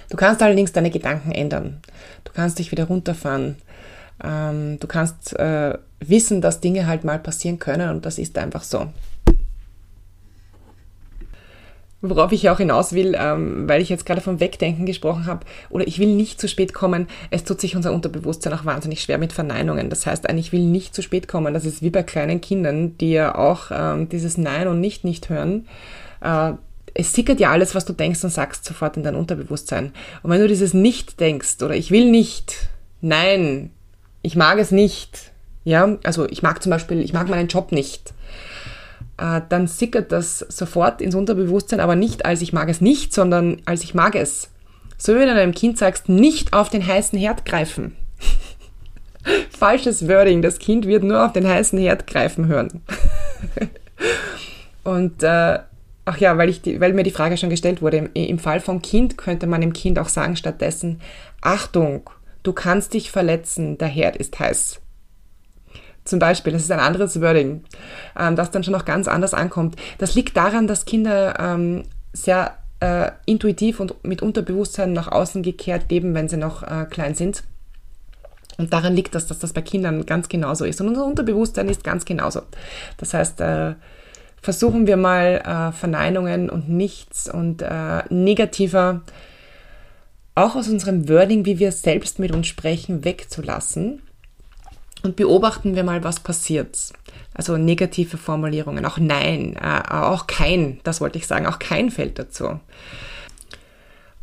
Du 0.08 0.16
kannst 0.16 0.42
allerdings 0.42 0.72
deine 0.72 0.90
Gedanken 0.90 1.32
ändern. 1.32 1.80
Du 2.22 2.32
kannst 2.32 2.58
dich 2.58 2.70
wieder 2.70 2.84
runterfahren. 2.84 3.56
Ähm, 4.22 4.78
du 4.78 4.86
kannst 4.86 5.34
äh, 5.38 5.76
wissen, 6.00 6.40
dass 6.40 6.60
Dinge 6.60 6.86
halt 6.86 7.02
mal 7.02 7.18
passieren 7.18 7.58
können 7.58 7.90
und 7.90 8.06
das 8.06 8.18
ist 8.18 8.38
einfach 8.38 8.62
so 8.62 8.88
worauf 12.02 12.32
ich 12.32 12.50
auch 12.50 12.58
hinaus 12.58 12.92
will, 12.92 13.16
ähm, 13.16 13.68
weil 13.68 13.80
ich 13.80 13.88
jetzt 13.88 14.04
gerade 14.04 14.20
vom 14.20 14.40
Wegdenken 14.40 14.84
gesprochen 14.86 15.26
habe, 15.26 15.46
oder 15.70 15.86
ich 15.86 15.98
will 15.98 16.14
nicht 16.14 16.40
zu 16.40 16.48
spät 16.48 16.74
kommen, 16.74 17.06
es 17.30 17.44
tut 17.44 17.60
sich 17.60 17.76
unser 17.76 17.92
Unterbewusstsein 17.92 18.52
auch 18.52 18.64
wahnsinnig 18.64 19.00
schwer 19.00 19.18
mit 19.18 19.32
Verneinungen. 19.32 19.88
Das 19.88 20.04
heißt, 20.04 20.28
eigentlich 20.28 20.52
will 20.52 20.64
nicht 20.64 20.94
zu 20.94 21.02
spät 21.02 21.28
kommen. 21.28 21.54
Das 21.54 21.64
ist 21.64 21.80
wie 21.80 21.90
bei 21.90 22.02
kleinen 22.02 22.40
Kindern, 22.40 22.98
die 22.98 23.12
ja 23.12 23.36
auch 23.36 23.70
ähm, 23.70 24.08
dieses 24.08 24.36
Nein 24.36 24.68
und 24.68 24.80
Nicht 24.80 25.04
nicht 25.04 25.28
hören. 25.28 25.66
Äh, 26.20 26.52
es 26.94 27.12
sickert 27.14 27.40
ja 27.40 27.50
alles, 27.50 27.74
was 27.74 27.84
du 27.84 27.92
denkst 27.92 28.22
und 28.24 28.30
sagst, 28.30 28.64
sofort 28.64 28.96
in 28.96 29.02
dein 29.02 29.14
Unterbewusstsein. 29.14 29.92
Und 30.22 30.30
wenn 30.30 30.40
du 30.40 30.48
dieses 30.48 30.74
Nicht 30.74 31.20
denkst 31.20 31.62
oder 31.62 31.74
ich 31.74 31.90
will 31.90 32.10
nicht, 32.10 32.68
nein, 33.00 33.70
ich 34.22 34.36
mag 34.36 34.58
es 34.58 34.70
nicht, 34.70 35.32
ja, 35.64 35.96
also 36.02 36.28
ich 36.28 36.42
mag 36.42 36.62
zum 36.62 36.70
Beispiel, 36.70 37.00
ich 37.00 37.12
mag 37.12 37.28
meinen 37.28 37.48
Job 37.48 37.72
nicht, 37.72 38.12
dann 39.22 39.68
sickert 39.68 40.10
das 40.10 40.40
sofort 40.40 41.00
ins 41.00 41.14
Unterbewusstsein, 41.14 41.78
aber 41.78 41.94
nicht 41.94 42.26
als 42.26 42.42
ich 42.42 42.52
mag 42.52 42.68
es 42.68 42.80
nicht, 42.80 43.12
sondern 43.14 43.62
als 43.66 43.84
ich 43.84 43.94
mag 43.94 44.16
es. 44.16 44.50
So 44.98 45.14
wie 45.14 45.20
wenn 45.20 45.28
du 45.28 45.34
einem 45.34 45.54
Kind 45.54 45.78
sagst, 45.78 46.08
nicht 46.08 46.52
auf 46.52 46.70
den 46.70 46.84
heißen 46.84 47.18
Herd 47.18 47.44
greifen. 47.44 47.96
Falsches 49.56 50.08
Wording, 50.08 50.42
das 50.42 50.58
Kind 50.58 50.86
wird 50.86 51.04
nur 51.04 51.24
auf 51.24 51.32
den 51.32 51.46
heißen 51.46 51.78
Herd 51.78 52.08
greifen 52.08 52.46
hören. 52.48 52.82
Und 54.84 55.22
äh, 55.22 55.60
ach 56.04 56.18
ja, 56.18 56.36
weil, 56.36 56.48
ich 56.48 56.62
die, 56.62 56.80
weil 56.80 56.92
mir 56.92 57.04
die 57.04 57.12
Frage 57.12 57.36
schon 57.36 57.50
gestellt 57.50 57.80
wurde, 57.80 57.98
im, 57.98 58.10
im 58.14 58.40
Fall 58.40 58.58
vom 58.58 58.82
Kind 58.82 59.16
könnte 59.16 59.46
man 59.46 59.60
dem 59.60 59.72
Kind 59.72 60.00
auch 60.00 60.08
sagen 60.08 60.34
stattdessen, 60.34 61.00
Achtung, 61.40 62.10
du 62.42 62.52
kannst 62.52 62.94
dich 62.94 63.12
verletzen, 63.12 63.78
der 63.78 63.88
Herd 63.88 64.16
ist 64.16 64.38
heiß. 64.40 64.81
Zum 66.04 66.18
Beispiel, 66.18 66.52
das 66.52 66.62
ist 66.62 66.70
ein 66.72 66.80
anderes 66.80 67.20
Wording, 67.20 67.64
ähm, 68.18 68.36
das 68.36 68.50
dann 68.50 68.64
schon 68.64 68.72
noch 68.72 68.84
ganz 68.84 69.06
anders 69.06 69.34
ankommt. 69.34 69.76
Das 69.98 70.14
liegt 70.14 70.36
daran, 70.36 70.66
dass 70.66 70.84
Kinder 70.84 71.38
ähm, 71.38 71.84
sehr 72.12 72.56
äh, 72.80 73.12
intuitiv 73.24 73.78
und 73.78 74.02
mit 74.04 74.22
Unterbewusstsein 74.22 74.92
nach 74.92 75.08
außen 75.08 75.42
gekehrt 75.42 75.90
leben, 75.90 76.14
wenn 76.14 76.28
sie 76.28 76.36
noch 76.36 76.64
äh, 76.64 76.86
klein 76.90 77.14
sind. 77.14 77.44
Und 78.58 78.72
daran 78.72 78.94
liegt 78.94 79.14
das, 79.14 79.26
dass 79.26 79.38
das 79.38 79.52
bei 79.52 79.62
Kindern 79.62 80.04
ganz 80.04 80.28
genauso 80.28 80.64
ist. 80.64 80.80
Und 80.80 80.88
unser 80.88 81.06
Unterbewusstsein 81.06 81.68
ist 81.68 81.84
ganz 81.84 82.04
genauso. 82.04 82.42
Das 82.96 83.14
heißt, 83.14 83.40
äh, 83.40 83.74
versuchen 84.40 84.86
wir 84.88 84.96
mal 84.96 85.40
äh, 85.44 85.72
Verneinungen 85.72 86.50
und 86.50 86.68
nichts 86.68 87.32
und 87.32 87.62
äh, 87.62 88.02
negativer 88.10 89.02
auch 90.34 90.56
aus 90.56 90.68
unserem 90.68 91.08
Wording, 91.08 91.44
wie 91.44 91.58
wir 91.58 91.72
selbst 91.72 92.18
mit 92.18 92.32
uns 92.32 92.46
sprechen, 92.46 93.04
wegzulassen 93.04 94.02
und 95.02 95.16
beobachten 95.16 95.74
wir 95.74 95.84
mal, 95.84 96.04
was 96.04 96.20
passiert. 96.20 96.78
Also 97.34 97.56
negative 97.56 98.18
Formulierungen, 98.18 98.84
auch 98.84 98.98
Nein, 98.98 99.56
äh, 99.56 99.94
auch 99.94 100.26
kein, 100.26 100.80
das 100.84 101.00
wollte 101.00 101.18
ich 101.18 101.26
sagen, 101.26 101.46
auch 101.46 101.58
kein 101.58 101.90
fällt 101.90 102.18
dazu. 102.18 102.60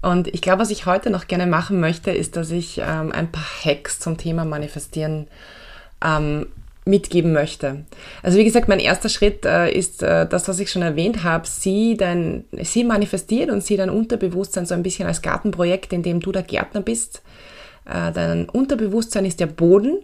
Und 0.01 0.27
ich 0.29 0.41
glaube, 0.41 0.61
was 0.61 0.69
ich 0.69 0.85
heute 0.85 1.09
noch 1.09 1.27
gerne 1.27 1.45
machen 1.45 1.79
möchte, 1.79 2.11
ist, 2.11 2.35
dass 2.35 2.51
ich 2.51 2.77
ähm, 2.77 3.11
ein 3.11 3.31
paar 3.31 3.43
Hacks 3.65 3.99
zum 3.99 4.17
Thema 4.17 4.45
Manifestieren 4.45 5.27
ähm, 6.03 6.45
mitgeben 6.85 7.33
möchte. 7.33 7.85
Also 8.23 8.37
wie 8.37 8.45
gesagt, 8.45 8.67
mein 8.67 8.79
erster 8.79 9.09
Schritt 9.09 9.45
äh, 9.45 9.71
ist 9.71 10.01
äh, 10.01 10.27
das, 10.27 10.47
was 10.47 10.59
ich 10.59 10.71
schon 10.71 10.81
erwähnt 10.81 11.23
habe. 11.23 11.45
Sie, 11.47 11.97
dein, 11.97 12.45
sie 12.61 12.83
manifestiert 12.83 13.49
und 13.51 13.63
sie 13.63 13.77
dein 13.77 13.89
Unterbewusstsein 13.89 14.65
so 14.65 14.73
ein 14.73 14.83
bisschen 14.83 15.07
als 15.07 15.21
Gartenprojekt, 15.21 15.91
in 15.91 16.03
dem 16.03 16.21
du 16.21 16.31
der 16.31 16.43
Gärtner 16.43 16.81
bist. 16.81 17.21
Äh, 17.85 18.11
dein 18.13 18.49
Unterbewusstsein 18.49 19.25
ist 19.25 19.39
der 19.39 19.47
Boden, 19.47 19.99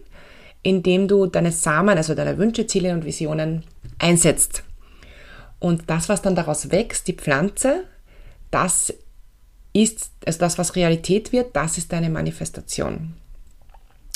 indem 0.66 1.08
du 1.08 1.28
deine 1.28 1.52
Samen, 1.52 1.96
also 1.96 2.16
deine 2.16 2.40
Wünsche, 2.40 2.66
Ziele 2.66 2.92
und 2.92 3.06
Visionen 3.06 3.64
einsetzt. 4.00 4.64
Und 5.60 5.84
das, 5.92 6.10
was 6.10 6.24
dann 6.24 6.34
daraus 6.36 6.72
wächst, 6.72 7.08
die 7.08 7.14
Pflanze, 7.14 7.84
das 8.50 8.92
ist, 9.74 10.10
also 10.26 10.40
das, 10.40 10.58
was 10.58 10.76
Realität 10.76 11.32
wird, 11.32 11.56
das 11.56 11.78
ist 11.78 11.94
deine 11.94 12.10
Manifestation. 12.10 13.14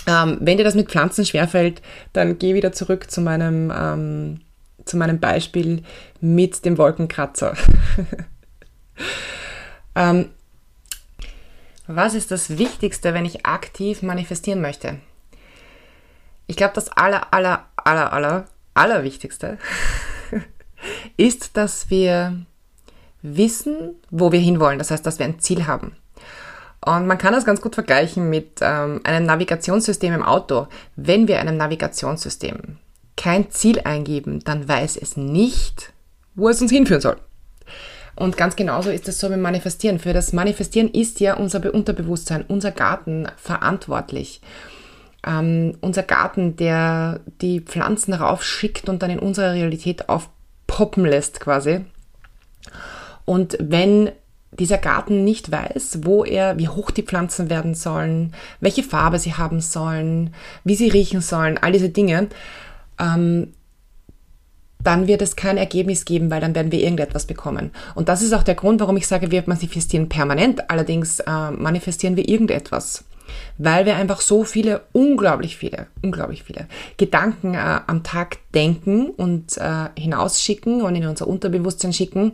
Ähm, 0.07 0.39
wenn 0.41 0.57
dir 0.57 0.63
das 0.63 0.73
mit 0.73 0.89
Pflanzen 0.89 1.23
schwerfällt, 1.23 1.83
dann 2.13 2.39
geh 2.39 2.55
wieder 2.55 2.71
zurück 2.71 3.11
zu 3.11 3.21
meinem, 3.21 3.71
ähm, 3.75 4.41
zu 4.85 4.97
meinem 4.97 5.19
Beispiel 5.19 5.83
mit 6.19 6.65
dem 6.65 6.79
Wolkenkratzer. 6.79 7.55
ähm, 9.95 10.29
was 11.85 12.15
ist 12.15 12.31
das 12.31 12.57
Wichtigste, 12.57 13.13
wenn 13.13 13.25
ich 13.25 13.45
aktiv 13.45 14.01
manifestieren 14.01 14.61
möchte? 14.61 14.97
Ich 16.49 16.55
glaube, 16.55 16.73
das 16.73 16.89
aller, 16.89 17.31
aller, 17.31 17.67
aller, 17.75 18.11
aller, 18.11 18.45
allerwichtigste 18.73 19.59
ist, 21.17 21.55
dass 21.55 21.91
wir 21.91 22.37
wissen, 23.21 23.95
wo 24.09 24.31
wir 24.31 24.39
hinwollen. 24.39 24.79
Das 24.79 24.89
heißt, 24.89 25.05
dass 25.05 25.19
wir 25.19 25.27
ein 25.27 25.39
Ziel 25.39 25.67
haben. 25.67 25.95
Und 26.83 27.05
man 27.05 27.19
kann 27.19 27.33
das 27.33 27.45
ganz 27.45 27.61
gut 27.61 27.75
vergleichen 27.75 28.31
mit 28.31 28.61
ähm, 28.61 28.99
einem 29.03 29.27
Navigationssystem 29.27 30.11
im 30.11 30.23
Auto. 30.23 30.65
Wenn 30.95 31.27
wir 31.27 31.39
einem 31.39 31.55
Navigationssystem 31.55 32.79
kein 33.15 33.51
Ziel 33.51 33.81
eingeben, 33.81 34.39
dann 34.43 34.67
weiß 34.67 34.97
es 34.97 35.17
nicht, 35.17 35.93
wo 36.33 36.49
es 36.49 36.63
uns 36.63 36.71
hinführen 36.71 37.01
soll. 37.01 37.17
Und 38.15 38.37
ganz 38.37 38.55
genauso 38.55 38.89
ist 38.89 39.07
es 39.07 39.19
so 39.19 39.29
mit 39.29 39.39
Manifestieren. 39.39 39.99
Für 39.99 40.13
das 40.13 40.33
Manifestieren 40.33 40.89
ist 40.89 41.19
ja 41.19 41.35
unser 41.35 41.71
Unterbewusstsein, 41.71 42.43
unser 42.47 42.71
Garten 42.71 43.27
verantwortlich 43.37 44.41
ähm, 45.25 45.77
unser 45.81 46.03
Garten, 46.03 46.55
der 46.55 47.19
die 47.41 47.61
Pflanzen 47.61 48.13
raufschickt 48.13 48.89
und 48.89 49.03
dann 49.03 49.09
in 49.09 49.19
unserer 49.19 49.53
Realität 49.53 50.09
aufpoppen 50.09 51.05
lässt 51.05 51.39
quasi. 51.39 51.81
Und 53.25 53.57
wenn 53.59 54.11
dieser 54.51 54.77
Garten 54.77 55.23
nicht 55.23 55.51
weiß, 55.51 55.99
wo 56.03 56.23
er, 56.23 56.57
wie 56.57 56.67
hoch 56.67 56.91
die 56.91 57.03
Pflanzen 57.03 57.49
werden 57.49 57.75
sollen, 57.75 58.33
welche 58.59 58.83
Farbe 58.83 59.19
sie 59.19 59.35
haben 59.35 59.61
sollen, 59.61 60.33
wie 60.63 60.75
sie 60.75 60.89
riechen 60.89 61.21
sollen, 61.21 61.57
all 61.57 61.71
diese 61.71 61.89
Dinge, 61.89 62.27
ähm, 62.99 63.53
dann 64.81 65.07
wird 65.07 65.21
es 65.21 65.35
kein 65.35 65.57
Ergebnis 65.57 66.05
geben, 66.05 66.31
weil 66.31 66.39
dann 66.39 66.55
werden 66.55 66.71
wir 66.71 66.81
irgendetwas 66.81 67.25
bekommen. 67.25 67.71
Und 67.95 68.07
das 68.07 68.21
ist 68.21 68.33
auch 68.33 68.43
der 68.43 68.55
Grund, 68.55 68.79
warum 68.79 68.95
ich 68.95 69.07
sage, 69.07 69.29
wir 69.29 69.43
manifestieren 69.45 70.07
permanent, 70.07 70.69
allerdings 70.69 71.19
äh, 71.19 71.51
manifestieren 71.51 72.15
wir 72.15 72.27
irgendetwas 72.27 73.03
weil 73.57 73.85
wir 73.85 73.95
einfach 73.95 74.21
so 74.21 74.43
viele, 74.43 74.81
unglaublich 74.91 75.57
viele, 75.57 75.87
unglaublich 76.01 76.43
viele 76.43 76.67
Gedanken 76.97 77.55
äh, 77.55 77.81
am 77.87 78.03
Tag 78.03 78.37
denken 78.53 79.09
und 79.09 79.57
äh, 79.57 79.89
hinausschicken 79.97 80.81
und 80.81 80.95
in 80.95 81.07
unser 81.07 81.27
Unterbewusstsein 81.27 81.93
schicken, 81.93 82.33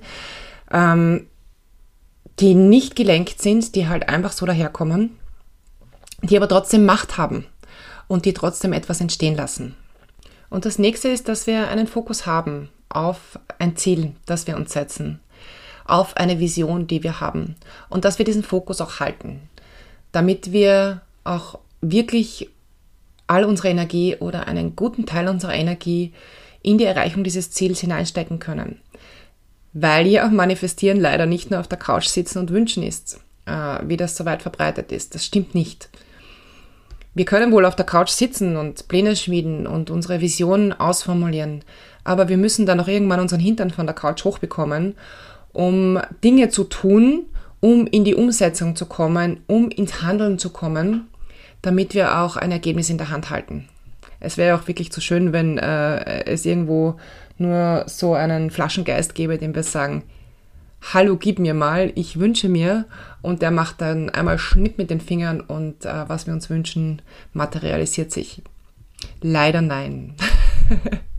ähm, 0.72 1.28
die 2.40 2.54
nicht 2.54 2.96
gelenkt 2.96 3.42
sind, 3.42 3.76
die 3.76 3.88
halt 3.88 4.10
einfach 4.10 4.32
so 4.32 4.46
daherkommen, 4.46 5.18
die 6.22 6.38
aber 6.38 6.48
trotzdem 6.48 6.86
Macht 6.86 7.18
haben. 7.18 7.46
und 8.08 8.26
die 8.26 8.34
trotzdem 8.34 8.74
etwas 8.74 9.02
entstehen 9.02 9.36
lassen. 9.36 9.76
Und 10.50 10.66
das 10.66 10.80
nächste 10.80 11.10
ist, 11.10 11.28
dass 11.28 11.48
wir 11.48 11.70
einen 11.70 11.88
Fokus 11.88 12.26
haben 12.26 12.70
auf 12.90 13.40
ein 13.60 13.76
Ziel, 13.76 14.14
das 14.26 14.48
wir 14.48 14.56
uns 14.56 14.74
setzen, 14.74 15.20
auf 15.86 16.18
eine 16.18 16.40
Vision, 16.40 16.88
die 16.88 17.04
wir 17.04 17.20
haben 17.20 17.56
und 17.90 18.06
dass 18.06 18.18
wir 18.18 18.26
diesen 18.26 18.44
Fokus 18.44 18.82
auch 18.82 19.00
halten, 19.00 19.50
damit 20.16 20.54
wir 20.54 21.02
auch 21.26 21.60
wirklich 21.82 22.50
all 23.28 23.44
unsere 23.44 23.70
Energie 23.70 24.16
oder 24.16 24.48
einen 24.48 24.76
guten 24.76 25.06
Teil 25.06 25.28
unserer 25.28 25.54
Energie 25.54 26.14
in 26.62 26.78
die 26.78 26.86
Erreichung 26.86 27.24
dieses 27.24 27.52
Ziels 27.52 27.82
hineinstecken 27.82 28.40
können. 28.40 28.80
Weil 29.74 30.08
ja 30.08 30.28
Manifestieren 30.32 31.00
leider 31.00 31.26
nicht 31.26 31.52
nur 31.52 31.60
auf 31.60 31.68
der 31.68 31.78
Couch 31.78 32.08
sitzen 32.08 32.40
und 32.40 32.52
wünschen 32.52 32.82
ist, 32.82 33.20
äh, 33.46 33.80
wie 33.84 33.98
das 33.98 34.16
so 34.16 34.24
weit 34.24 34.42
verbreitet 34.42 34.92
ist. 34.92 35.16
Das 35.16 35.26
stimmt 35.26 35.54
nicht. 35.54 35.90
Wir 37.14 37.26
können 37.26 37.52
wohl 37.52 37.66
auf 37.66 37.76
der 37.76 37.86
Couch 37.86 38.10
sitzen 38.10 38.56
und 38.56 38.88
Pläne 38.88 39.16
schmieden 39.16 39.68
und 39.68 39.90
unsere 39.90 40.22
Visionen 40.22 40.74
ausformulieren, 40.74 41.64
aber 42.04 42.28
wir 42.28 42.38
müssen 42.38 42.66
dann 42.66 42.80
auch 42.80 42.90
irgendwann 42.90 43.22
unseren 43.22 43.40
Hintern 43.40 43.70
von 43.70 43.86
der 43.86 43.96
Couch 43.96 44.26
hochbekommen, 44.26 44.96
um 45.54 46.00
Dinge 46.24 46.50
zu 46.50 46.66
tun, 46.66 47.26
um 47.66 47.88
in 47.88 48.04
die 48.04 48.14
Umsetzung 48.14 48.76
zu 48.76 48.86
kommen, 48.86 49.40
um 49.48 49.72
ins 49.72 50.04
Handeln 50.04 50.38
zu 50.38 50.52
kommen, 50.52 51.08
damit 51.64 51.96
wir 51.96 52.20
auch 52.20 52.38
ein 52.38 52.52
Ergebnis 52.52 52.92
in 52.92 53.00
der 53.00 53.10
Hand 53.10 53.32
halten. 53.32 53.68
Es 54.20 54.38
wäre 54.38 54.56
auch 54.56 54.68
wirklich 54.68 54.92
zu 54.92 55.02
schön, 55.02 55.34
wenn 55.34 55.58
äh, 55.58 56.26
es 56.26 56.46
irgendwo 56.46 56.98
nur 57.40 57.86
so 57.88 58.14
einen 58.14 58.52
Flaschengeist 58.52 59.16
gäbe, 59.16 59.40
dem 59.40 59.56
wir 59.56 59.64
sagen, 59.64 60.04
hallo, 60.94 61.18
gib 61.18 61.40
mir 61.40 61.56
mal, 61.56 61.92
ich 61.96 62.20
wünsche 62.20 62.50
mir. 62.50 62.86
Und 63.24 63.42
der 63.42 63.50
macht 63.50 63.82
dann 63.82 64.12
einmal 64.12 64.38
Schnipp 64.38 64.78
mit 64.78 64.92
den 64.92 65.02
Fingern 65.02 65.42
und 65.42 65.86
äh, 65.86 66.08
was 66.08 66.28
wir 66.28 66.36
uns 66.36 66.52
wünschen, 66.52 67.02
materialisiert 67.34 68.12
sich. 68.12 68.44
Leider 69.24 69.64
nein. 69.64 70.14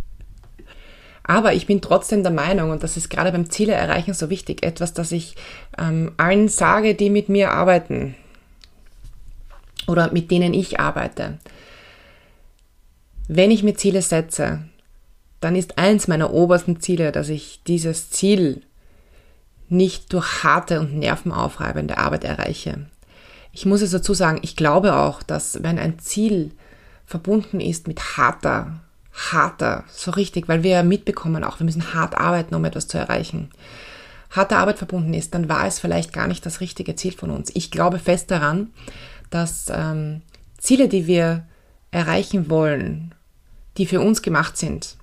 Aber 1.29 1.55
ich 1.55 1.67
bin 1.67 1.81
trotzdem 1.81 2.23
der 2.23 2.31
Meinung, 2.31 2.71
und 2.71 2.85
das 2.85 2.97
ist 2.97 3.11
gerade 3.11 3.33
beim 3.33 3.51
Ziele 3.51 3.73
erreichen 3.73 4.15
so 4.15 4.31
wichtig, 4.31 4.65
etwas, 4.65 4.95
das 4.95 5.11
ich 5.11 5.35
ähm, 5.77 6.13
allen 6.19 6.47
sage, 6.49 6.95
die 6.95 7.11
mit 7.11 7.29
mir 7.29 7.51
arbeiten 7.51 8.15
oder 9.89 10.13
mit 10.13 10.31
denen 10.31 10.55
ich 10.55 10.79
arbeite. 10.79 11.39
Wenn 13.27 13.51
ich 13.51 13.65
mir 13.65 13.75
Ziele 13.75 14.03
setze, 14.03 14.61
dann 15.41 15.57
ist 15.57 15.79
eins 15.79 16.07
meiner 16.07 16.33
obersten 16.33 16.79
Ziele, 16.79 17.11
dass 17.11 17.29
ich 17.29 17.61
dieses 17.67 18.11
Ziel 18.11 18.63
nicht 19.69 20.13
durch 20.13 20.45
harte 20.45 20.79
und 20.79 20.95
nervenaufreibende 20.97 21.99
Arbeit 21.99 22.23
erreiche. 22.23 22.87
Ich 23.51 23.67
muss 23.67 23.83
es 23.83 23.91
dazu 23.91 24.15
sagen, 24.15 24.39
ich 24.43 24.55
glaube 24.55 24.95
auch, 24.95 25.25
dass 25.25 25.65
wenn 25.65 25.81
ein 25.81 25.99
Ziel 25.99 26.53
verbunden 27.05 27.59
ist 27.59 27.89
mit 27.89 28.17
harter, 28.17 28.81
harter, 29.17 29.85
so 29.89 30.11
richtig, 30.11 30.49
weil 30.49 30.63
wir 30.63 30.83
mitbekommen 30.83 31.43
auch, 31.43 31.59
wir 31.59 31.65
müssen 31.65 31.95
hart 31.95 32.17
arbeiten, 32.17 32.55
um 32.55 32.65
etwas 32.65 32.87
zu 32.87 32.99
erreichen, 32.99 33.51
harte 34.31 34.57
Arbeit 34.57 34.79
verbunden 34.79 35.15
ist, 35.15 35.35
dann 35.35 35.49
war 35.49 35.67
es 35.67 35.79
vielleicht 35.79 36.13
gar 36.13 36.27
nicht 36.27 36.45
das 36.45 36.61
richtige 36.61 36.95
Ziel 36.97 37.13
von 37.13 37.31
uns. 37.31 37.51
Ich 37.55 37.71
glaube 37.71 37.99
fest 37.99 38.31
daran, 38.31 38.71
dass 39.31 39.67
ähm, 39.71 40.23
Ziele, 40.59 40.89
die 40.89 41.07
wir 41.07 41.47
erreichen 41.91 42.51
wollen, 42.51 43.15
die 43.79 43.87
für 43.87 44.01
uns 44.01 44.23
gemacht 44.23 44.57
sind, 44.57 44.97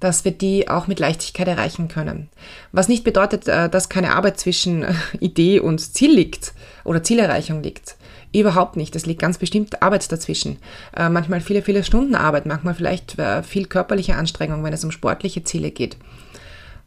dass 0.00 0.24
wir 0.24 0.32
die 0.32 0.68
auch 0.68 0.86
mit 0.86 1.00
Leichtigkeit 1.00 1.48
erreichen 1.48 1.88
können. 1.88 2.28
Was 2.70 2.88
nicht 2.88 3.02
bedeutet, 3.02 3.48
äh, 3.48 3.68
dass 3.68 3.88
keine 3.88 4.14
Arbeit 4.14 4.38
zwischen 4.38 4.86
Idee 5.20 5.58
und 5.58 5.80
Ziel 5.80 6.14
liegt 6.14 6.52
oder 6.84 7.02
Zielerreichung 7.02 7.62
liegt. 7.62 7.96
Überhaupt 8.32 8.76
nicht. 8.76 8.94
Es 8.94 9.06
liegt 9.06 9.20
ganz 9.20 9.38
bestimmt 9.38 9.82
Arbeit 9.82 10.10
dazwischen. 10.12 10.58
Äh, 10.96 11.08
manchmal 11.08 11.40
viele, 11.40 11.62
viele 11.62 11.82
Stunden 11.84 12.14
Arbeit, 12.14 12.46
manchmal 12.46 12.74
vielleicht 12.74 13.16
viel 13.42 13.66
körperliche 13.66 14.16
Anstrengung, 14.16 14.64
wenn 14.64 14.72
es 14.72 14.84
um 14.84 14.90
sportliche 14.90 15.44
Ziele 15.44 15.70
geht. 15.70 15.96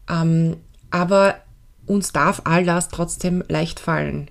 Ähm, 0.10 0.58
aber 0.92 1.36
uns 1.88 2.12
darf 2.12 2.42
all 2.46 2.64
das 2.64 2.90
trotzdem 2.90 3.44
leicht 3.48 3.80
fallen. 3.80 4.30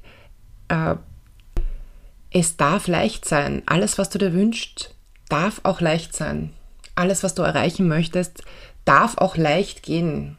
Es 2.30 2.56
darf 2.56 2.86
leicht 2.86 3.24
sein. 3.24 3.62
Alles, 3.66 3.98
was 3.98 4.08
du 4.08 4.18
dir 4.18 4.32
wünschst, 4.32 4.94
darf 5.28 5.60
auch 5.64 5.80
leicht 5.80 6.14
sein. 6.14 6.52
Alles, 6.94 7.24
was 7.24 7.34
du 7.34 7.42
erreichen 7.42 7.88
möchtest, 7.88 8.44
darf 8.84 9.18
auch 9.18 9.36
leicht 9.36 9.82
gehen. 9.82 10.38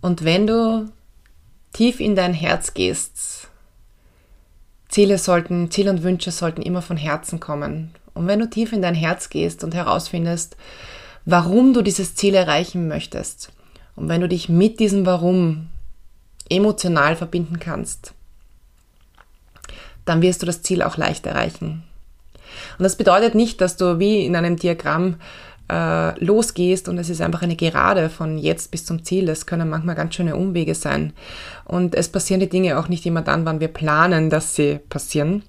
Und 0.00 0.24
wenn 0.24 0.46
du 0.46 0.90
tief 1.72 2.00
in 2.00 2.16
dein 2.16 2.34
Herz 2.34 2.72
gehst, 2.72 3.43
Ziele 4.94 5.18
sollten, 5.18 5.72
Ziele 5.72 5.90
und 5.90 6.04
Wünsche 6.04 6.30
sollten 6.30 6.62
immer 6.62 6.80
von 6.80 6.96
Herzen 6.96 7.40
kommen. 7.40 7.90
Und 8.14 8.28
wenn 8.28 8.38
du 8.38 8.48
tief 8.48 8.72
in 8.72 8.80
dein 8.80 8.94
Herz 8.94 9.28
gehst 9.28 9.64
und 9.64 9.74
herausfindest, 9.74 10.56
warum 11.24 11.74
du 11.74 11.82
dieses 11.82 12.14
Ziel 12.14 12.36
erreichen 12.36 12.86
möchtest, 12.86 13.50
und 13.96 14.08
wenn 14.08 14.20
du 14.20 14.28
dich 14.28 14.48
mit 14.48 14.78
diesem 14.78 15.04
Warum 15.04 15.66
emotional 16.48 17.16
verbinden 17.16 17.58
kannst, 17.58 18.14
dann 20.04 20.22
wirst 20.22 20.42
du 20.42 20.46
das 20.46 20.62
Ziel 20.62 20.80
auch 20.80 20.96
leicht 20.96 21.26
erreichen. 21.26 21.82
Und 22.78 22.84
das 22.84 22.94
bedeutet 22.94 23.34
nicht, 23.34 23.60
dass 23.60 23.76
du 23.76 23.98
wie 23.98 24.24
in 24.24 24.36
einem 24.36 24.54
Diagramm 24.54 25.16
äh, 25.70 26.24
losgehst 26.24 26.88
und 26.88 26.98
es 26.98 27.08
ist 27.08 27.20
einfach 27.20 27.42
eine 27.42 27.56
Gerade 27.56 28.10
von 28.10 28.38
jetzt 28.38 28.70
bis 28.70 28.84
zum 28.84 29.04
Ziel. 29.04 29.28
Es 29.28 29.46
können 29.46 29.68
manchmal 29.68 29.94
ganz 29.94 30.14
schöne 30.14 30.36
Umwege 30.36 30.74
sein. 30.74 31.12
Und 31.64 31.94
es 31.94 32.08
passieren 32.08 32.40
die 32.40 32.48
Dinge 32.48 32.78
auch 32.78 32.88
nicht 32.88 33.06
immer 33.06 33.22
dann, 33.22 33.44
wann 33.44 33.60
wir 33.60 33.68
planen, 33.68 34.30
dass 34.30 34.54
sie 34.54 34.80
passieren. 34.88 35.42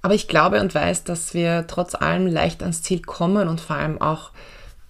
Aber 0.00 0.14
ich 0.14 0.28
glaube 0.28 0.60
und 0.60 0.74
weiß, 0.74 1.04
dass 1.04 1.34
wir 1.34 1.66
trotz 1.66 1.94
allem 1.94 2.26
leicht 2.26 2.62
ans 2.62 2.82
Ziel 2.82 3.02
kommen 3.02 3.48
und 3.48 3.60
vor 3.60 3.76
allem 3.76 4.00
auch 4.00 4.30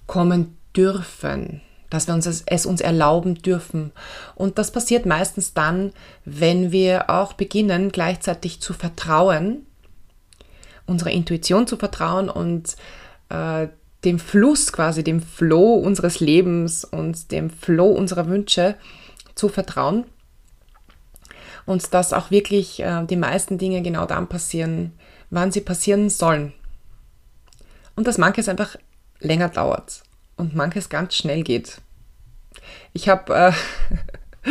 kommen 0.06 0.56
dürfen 0.76 1.61
dass 1.92 2.06
wir 2.06 2.14
uns 2.14 2.24
es, 2.24 2.42
es, 2.46 2.64
uns 2.64 2.80
erlauben 2.80 3.35
dürfen. 3.35 3.92
Und 4.35 4.56
das 4.56 4.70
passiert 4.70 5.04
meistens 5.04 5.52
dann, 5.52 5.92
wenn 6.24 6.72
wir 6.72 7.11
auch 7.11 7.35
beginnen, 7.35 7.92
gleichzeitig 7.92 8.62
zu 8.62 8.72
vertrauen, 8.72 9.66
unserer 10.87 11.11
Intuition 11.11 11.66
zu 11.66 11.76
vertrauen 11.76 12.30
und 12.30 12.76
äh, 13.28 13.68
dem 14.04 14.18
Fluss 14.18 14.72
quasi, 14.72 15.04
dem 15.04 15.20
Flow 15.20 15.74
unseres 15.74 16.20
Lebens 16.20 16.84
und 16.84 17.30
dem 17.30 17.50
Flow 17.50 17.90
unserer 17.90 18.26
Wünsche 18.26 18.76
zu 19.34 19.48
vertrauen. 19.48 20.04
Und 21.64 21.94
dass 21.94 22.12
auch 22.12 22.30
wirklich 22.30 22.80
äh, 22.80 23.04
die 23.06 23.16
meisten 23.16 23.58
Dinge 23.58 23.82
genau 23.82 24.06
dann 24.06 24.26
passieren, 24.26 24.92
wann 25.30 25.52
sie 25.52 25.60
passieren 25.60 26.10
sollen. 26.10 26.52
Und 27.94 28.06
dass 28.08 28.18
manches 28.18 28.48
einfach 28.48 28.76
länger 29.20 29.48
dauert 29.48 30.02
und 30.36 30.56
manches 30.56 30.88
ganz 30.88 31.14
schnell 31.14 31.44
geht. 31.44 31.80
Ich 32.92 33.08
habe, 33.08 33.52
äh, 34.44 34.50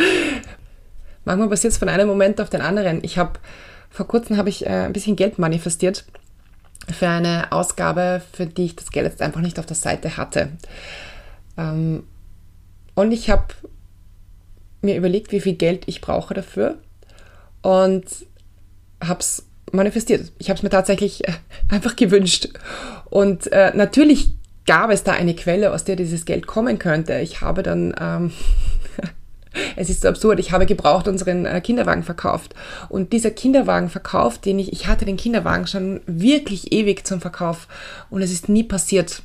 manchmal 1.24 1.50
passiert 1.50 1.74
es 1.74 1.78
von 1.78 1.90
einem 1.90 2.08
Moment 2.08 2.40
auf 2.40 2.48
den 2.48 2.62
anderen. 2.62 3.04
Ich 3.04 3.18
habe, 3.18 3.38
vor 3.90 4.08
kurzem 4.08 4.38
habe 4.38 4.48
ich 4.48 4.64
äh, 4.64 4.86
ein 4.86 4.94
bisschen 4.94 5.16
Geld 5.16 5.38
manifestiert 5.38 6.06
für 6.90 7.08
eine 7.08 7.52
Ausgabe, 7.52 8.22
für 8.32 8.46
die 8.46 8.66
ich 8.66 8.76
das 8.76 8.90
Geld 8.90 9.06
jetzt 9.06 9.22
einfach 9.22 9.40
nicht 9.40 9.58
auf 9.58 9.66
der 9.66 9.76
Seite 9.76 10.16
hatte. 10.16 10.48
Ähm, 11.56 12.04
und 12.94 13.12
ich 13.12 13.30
habe 13.30 13.44
mir 14.82 14.96
überlegt, 14.96 15.32
wie 15.32 15.40
viel 15.40 15.54
Geld 15.54 15.84
ich 15.86 16.00
brauche 16.00 16.34
dafür 16.34 16.78
und 17.62 18.04
habe 19.02 19.20
es 19.20 19.46
manifestiert. 19.70 20.32
Ich 20.38 20.50
habe 20.50 20.56
es 20.56 20.62
mir 20.62 20.70
tatsächlich 20.70 21.26
äh, 21.26 21.32
einfach 21.68 21.96
gewünscht. 21.96 22.48
Und 23.10 23.50
äh, 23.52 23.72
natürlich 23.74 24.30
gab 24.66 24.90
es 24.90 25.04
da 25.04 25.12
eine 25.12 25.34
Quelle, 25.34 25.72
aus 25.72 25.84
der 25.84 25.96
dieses 25.96 26.24
Geld 26.24 26.46
kommen 26.46 26.78
könnte. 26.78 27.18
Ich 27.18 27.40
habe 27.40 27.62
dann 27.62 27.94
ähm, 27.98 28.32
es 29.76 29.90
ist 29.90 30.02
so 30.02 30.08
absurd, 30.08 30.38
ich 30.38 30.52
habe 30.52 30.66
gebraucht 30.66 31.08
unseren 31.08 31.46
äh, 31.46 31.60
Kinderwagen 31.60 32.02
verkauft. 32.02 32.54
Und 32.88 33.12
dieser 33.12 33.30
Kinderwagenverkauf, 33.30 34.38
den 34.38 34.58
ich, 34.58 34.72
ich 34.72 34.86
hatte 34.86 35.04
den 35.04 35.16
Kinderwagen 35.16 35.66
schon 35.66 36.00
wirklich 36.06 36.72
ewig 36.72 37.06
zum 37.06 37.20
Verkauf 37.20 37.68
und 38.10 38.22
es 38.22 38.32
ist 38.32 38.48
nie 38.48 38.64
passiert. 38.64 39.22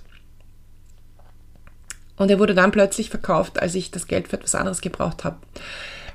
Und 2.17 2.31
er 2.31 2.39
wurde 2.39 2.55
dann 2.55 2.71
plötzlich 2.71 3.09
verkauft, 3.09 3.61
als 3.61 3.75
ich 3.75 3.91
das 3.91 4.07
Geld 4.07 4.27
für 4.27 4.37
etwas 4.37 4.55
anderes 4.55 4.81
gebraucht 4.81 5.23
habe. 5.23 5.37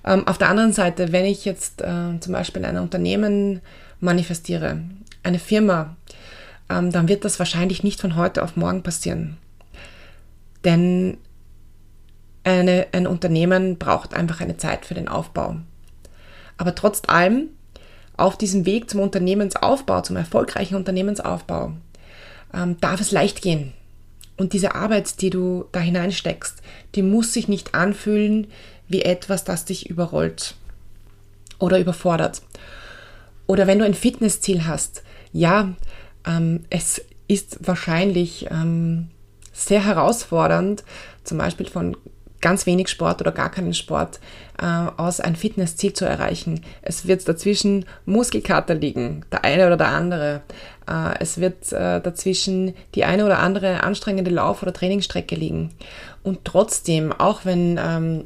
Ähm, 0.04 0.26
auf 0.26 0.38
der 0.38 0.48
anderen 0.48 0.72
Seite, 0.72 1.12
wenn 1.12 1.24
ich 1.24 1.44
jetzt 1.44 1.80
äh, 1.80 2.18
zum 2.20 2.32
Beispiel 2.32 2.64
ein 2.64 2.78
Unternehmen 2.78 3.60
manifestiere, 4.00 4.80
eine 5.22 5.38
Firma, 5.38 5.96
ähm, 6.68 6.90
dann 6.90 7.08
wird 7.08 7.24
das 7.24 7.38
wahrscheinlich 7.38 7.84
nicht 7.84 8.00
von 8.00 8.16
heute 8.16 8.42
auf 8.42 8.56
morgen 8.56 8.82
passieren. 8.82 9.36
Denn 10.64 11.18
eine, 12.44 12.88
ein 12.92 13.06
Unternehmen 13.06 13.78
braucht 13.78 14.14
einfach 14.14 14.40
eine 14.40 14.56
Zeit 14.56 14.86
für 14.86 14.94
den 14.94 15.08
Aufbau. 15.08 15.56
Aber 16.56 16.74
trotz 16.74 17.02
allem, 17.06 17.48
auf 18.16 18.36
diesem 18.36 18.66
Weg 18.66 18.90
zum 18.90 19.00
Unternehmensaufbau, 19.00 20.02
zum 20.02 20.16
erfolgreichen 20.16 20.76
Unternehmensaufbau, 20.76 21.72
ähm, 22.54 22.76
darf 22.80 23.00
es 23.00 23.10
leicht 23.10 23.42
gehen. 23.42 23.72
Und 24.36 24.52
diese 24.52 24.74
Arbeit, 24.74 25.20
die 25.20 25.30
du 25.30 25.66
da 25.72 25.80
hineinsteckst, 25.80 26.62
die 26.94 27.02
muss 27.02 27.32
sich 27.32 27.48
nicht 27.48 27.74
anfühlen 27.74 28.48
wie 28.88 29.02
etwas, 29.02 29.44
das 29.44 29.64
dich 29.64 29.88
überrollt 29.88 30.54
oder 31.58 31.78
überfordert. 31.78 32.42
Oder 33.46 33.66
wenn 33.66 33.78
du 33.78 33.84
ein 33.84 33.94
Fitnessziel 33.94 34.66
hast, 34.66 35.02
ja, 35.32 35.74
ähm, 36.26 36.64
es 36.70 37.02
ist 37.28 37.66
wahrscheinlich 37.66 38.48
ähm, 38.50 39.08
sehr 39.52 39.84
herausfordernd, 39.84 40.84
zum 41.24 41.38
Beispiel 41.38 41.68
von 41.68 41.96
ganz 42.42 42.66
wenig 42.66 42.88
Sport 42.88 43.22
oder 43.22 43.32
gar 43.32 43.50
keinen 43.50 43.72
Sport 43.72 44.20
äh, 44.60 44.66
aus 44.66 45.20
ein 45.20 45.36
Fitnessziel 45.36 45.94
zu 45.94 46.04
erreichen. 46.04 46.60
Es 46.82 47.06
wird 47.06 47.26
dazwischen 47.26 47.86
Muskelkater 48.04 48.74
liegen, 48.74 49.24
der 49.32 49.44
eine 49.44 49.66
oder 49.66 49.78
der 49.78 49.88
andere. 49.88 50.42
Äh, 50.86 51.14
es 51.20 51.38
wird 51.38 51.72
äh, 51.72 52.00
dazwischen 52.02 52.74
die 52.94 53.04
eine 53.04 53.24
oder 53.24 53.38
andere 53.38 53.82
anstrengende 53.82 54.30
Lauf- 54.30 54.62
oder 54.62 54.74
Trainingsstrecke 54.74 55.36
liegen. 55.36 55.70
Und 56.22 56.44
trotzdem, 56.44 57.12
auch 57.12 57.46
wenn 57.46 57.80
ähm, 57.82 58.24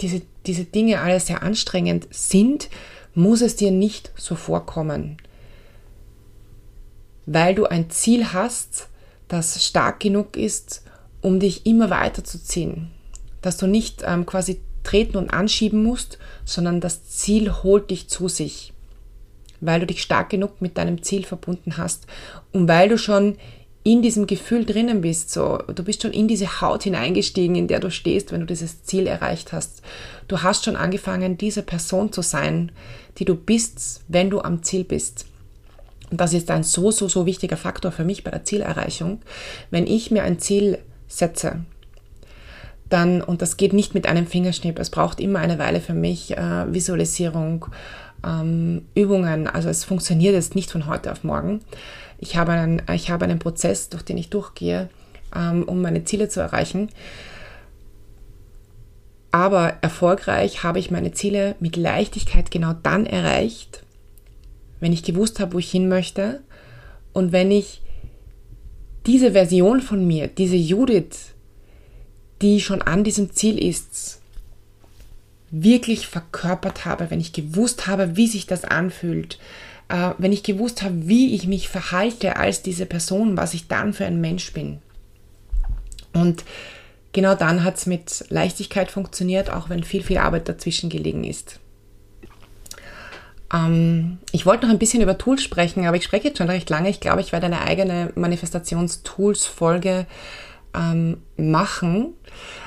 diese, 0.00 0.22
diese 0.46 0.64
Dinge 0.64 1.00
alle 1.00 1.18
sehr 1.18 1.42
anstrengend 1.42 2.06
sind, 2.10 2.68
muss 3.14 3.40
es 3.40 3.56
dir 3.56 3.70
nicht 3.70 4.12
so 4.16 4.36
vorkommen. 4.36 5.16
Weil 7.26 7.54
du 7.54 7.64
ein 7.64 7.88
Ziel 7.90 8.32
hast, 8.32 8.88
das 9.28 9.64
stark 9.64 10.00
genug 10.00 10.36
ist, 10.36 10.82
um 11.22 11.40
dich 11.40 11.64
immer 11.64 11.88
weiterzuziehen 11.88 12.93
dass 13.44 13.56
du 13.56 13.66
nicht 13.66 14.02
ähm, 14.06 14.26
quasi 14.26 14.60
treten 14.82 15.16
und 15.16 15.30
anschieben 15.30 15.82
musst, 15.82 16.18
sondern 16.44 16.80
das 16.80 17.08
Ziel 17.08 17.52
holt 17.62 17.90
dich 17.90 18.08
zu 18.08 18.28
sich, 18.28 18.72
weil 19.60 19.80
du 19.80 19.86
dich 19.86 20.02
stark 20.02 20.30
genug 20.30 20.60
mit 20.60 20.78
deinem 20.78 21.02
Ziel 21.02 21.24
verbunden 21.24 21.76
hast 21.76 22.06
und 22.52 22.68
weil 22.68 22.88
du 22.88 22.98
schon 22.98 23.36
in 23.82 24.00
diesem 24.00 24.26
Gefühl 24.26 24.64
drinnen 24.64 25.02
bist, 25.02 25.30
so 25.30 25.58
du 25.58 25.84
bist 25.84 26.02
schon 26.02 26.12
in 26.12 26.26
diese 26.26 26.62
Haut 26.62 26.84
hineingestiegen, 26.84 27.54
in 27.54 27.68
der 27.68 27.80
du 27.80 27.90
stehst, 27.90 28.32
wenn 28.32 28.40
du 28.40 28.46
dieses 28.46 28.82
Ziel 28.84 29.06
erreicht 29.06 29.52
hast. 29.52 29.82
Du 30.26 30.42
hast 30.42 30.64
schon 30.64 30.76
angefangen, 30.76 31.36
diese 31.36 31.62
Person 31.62 32.10
zu 32.10 32.22
sein, 32.22 32.72
die 33.18 33.26
du 33.26 33.34
bist, 33.34 34.00
wenn 34.08 34.30
du 34.30 34.40
am 34.40 34.62
Ziel 34.62 34.84
bist. 34.84 35.26
Und 36.10 36.18
das 36.18 36.32
ist 36.32 36.50
ein 36.50 36.62
so, 36.62 36.90
so, 36.90 37.08
so 37.08 37.26
wichtiger 37.26 37.58
Faktor 37.58 37.92
für 37.92 38.04
mich 38.04 38.24
bei 38.24 38.30
der 38.30 38.44
Zielerreichung. 38.44 39.20
Wenn 39.70 39.86
ich 39.86 40.10
mir 40.10 40.22
ein 40.22 40.38
Ziel 40.38 40.78
setze, 41.06 41.64
dann, 42.94 43.20
und 43.20 43.42
das 43.42 43.56
geht 43.56 43.72
nicht 43.72 43.92
mit 43.92 44.06
einem 44.06 44.26
Fingerschnipp, 44.26 44.78
es 44.78 44.88
braucht 44.88 45.18
immer 45.18 45.40
eine 45.40 45.58
Weile 45.58 45.80
für 45.80 45.94
mich, 45.94 46.36
äh, 46.36 46.72
Visualisierung, 46.72 47.66
ähm, 48.24 48.86
Übungen, 48.94 49.48
also 49.48 49.68
es 49.68 49.84
funktioniert 49.84 50.34
jetzt 50.34 50.54
nicht 50.54 50.70
von 50.70 50.86
heute 50.86 51.10
auf 51.10 51.24
morgen. 51.24 51.60
Ich 52.18 52.36
habe 52.36 52.52
einen, 52.52 52.82
ich 52.92 53.10
habe 53.10 53.24
einen 53.24 53.40
Prozess, 53.40 53.88
durch 53.88 54.04
den 54.04 54.16
ich 54.16 54.30
durchgehe, 54.30 54.88
ähm, 55.34 55.64
um 55.64 55.82
meine 55.82 56.04
Ziele 56.04 56.28
zu 56.28 56.40
erreichen. 56.40 56.88
Aber 59.32 59.74
erfolgreich 59.80 60.62
habe 60.62 60.78
ich 60.78 60.92
meine 60.92 61.10
Ziele 61.10 61.56
mit 61.58 61.74
Leichtigkeit 61.74 62.52
genau 62.52 62.74
dann 62.80 63.06
erreicht, 63.06 63.82
wenn 64.78 64.92
ich 64.92 65.02
gewusst 65.02 65.40
habe, 65.40 65.54
wo 65.54 65.58
ich 65.58 65.70
hin 65.70 65.88
möchte 65.88 66.42
und 67.12 67.32
wenn 67.32 67.50
ich 67.50 67.82
diese 69.06 69.32
Version 69.32 69.80
von 69.80 70.06
mir, 70.06 70.28
diese 70.28 70.56
Judith, 70.56 71.33
die 72.44 72.60
schon 72.60 72.82
an 72.82 73.04
diesem 73.04 73.32
Ziel 73.32 73.58
ist, 73.58 74.20
wirklich 75.50 76.08
verkörpert 76.08 76.84
habe, 76.84 77.10
wenn 77.10 77.18
ich 77.18 77.32
gewusst 77.32 77.86
habe, 77.86 78.18
wie 78.18 78.26
sich 78.26 78.46
das 78.46 78.64
anfühlt, 78.64 79.38
äh, 79.88 80.10
wenn 80.18 80.30
ich 80.30 80.42
gewusst 80.42 80.82
habe, 80.82 81.08
wie 81.08 81.34
ich 81.34 81.46
mich 81.46 81.70
verhalte 81.70 82.36
als 82.36 82.60
diese 82.60 82.84
Person, 82.84 83.38
was 83.38 83.54
ich 83.54 83.66
dann 83.66 83.94
für 83.94 84.04
ein 84.04 84.20
Mensch 84.20 84.52
bin. 84.52 84.82
Und 86.12 86.44
genau 87.12 87.34
dann 87.34 87.64
hat 87.64 87.78
es 87.78 87.86
mit 87.86 88.26
Leichtigkeit 88.28 88.90
funktioniert, 88.90 89.48
auch 89.48 89.70
wenn 89.70 89.82
viel, 89.82 90.02
viel 90.02 90.18
Arbeit 90.18 90.46
dazwischen 90.46 90.90
gelegen 90.90 91.24
ist. 91.24 91.60
Ähm, 93.54 94.18
ich 94.32 94.44
wollte 94.44 94.66
noch 94.66 94.72
ein 94.74 94.78
bisschen 94.78 95.02
über 95.02 95.16
Tools 95.16 95.42
sprechen, 95.42 95.86
aber 95.86 95.96
ich 95.96 96.04
spreche 96.04 96.28
jetzt 96.28 96.38
schon 96.38 96.50
recht 96.50 96.68
lange. 96.68 96.90
Ich 96.90 97.00
glaube, 97.00 97.22
ich 97.22 97.32
werde 97.32 97.46
eine 97.46 97.62
eigene 97.62 98.12
Manifestations-Tools-Folge 98.16 100.04
ähm, 100.74 101.22
machen. 101.36 102.14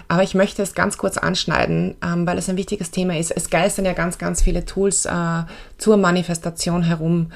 Aber 0.07 0.23
ich 0.23 0.35
möchte 0.35 0.61
es 0.61 0.73
ganz 0.73 0.97
kurz 0.97 1.17
anschneiden, 1.17 1.95
ähm, 2.03 2.25
weil 2.25 2.37
es 2.37 2.49
ein 2.49 2.57
wichtiges 2.57 2.91
Thema 2.91 3.17
ist. 3.17 3.31
Es 3.31 3.49
geistern 3.49 3.85
ja 3.85 3.93
ganz, 3.93 4.17
ganz 4.17 4.41
viele 4.41 4.65
Tools 4.65 5.05
äh, 5.05 5.43
zur 5.77 5.97
Manifestation 5.97 6.83
herum. 6.83 7.31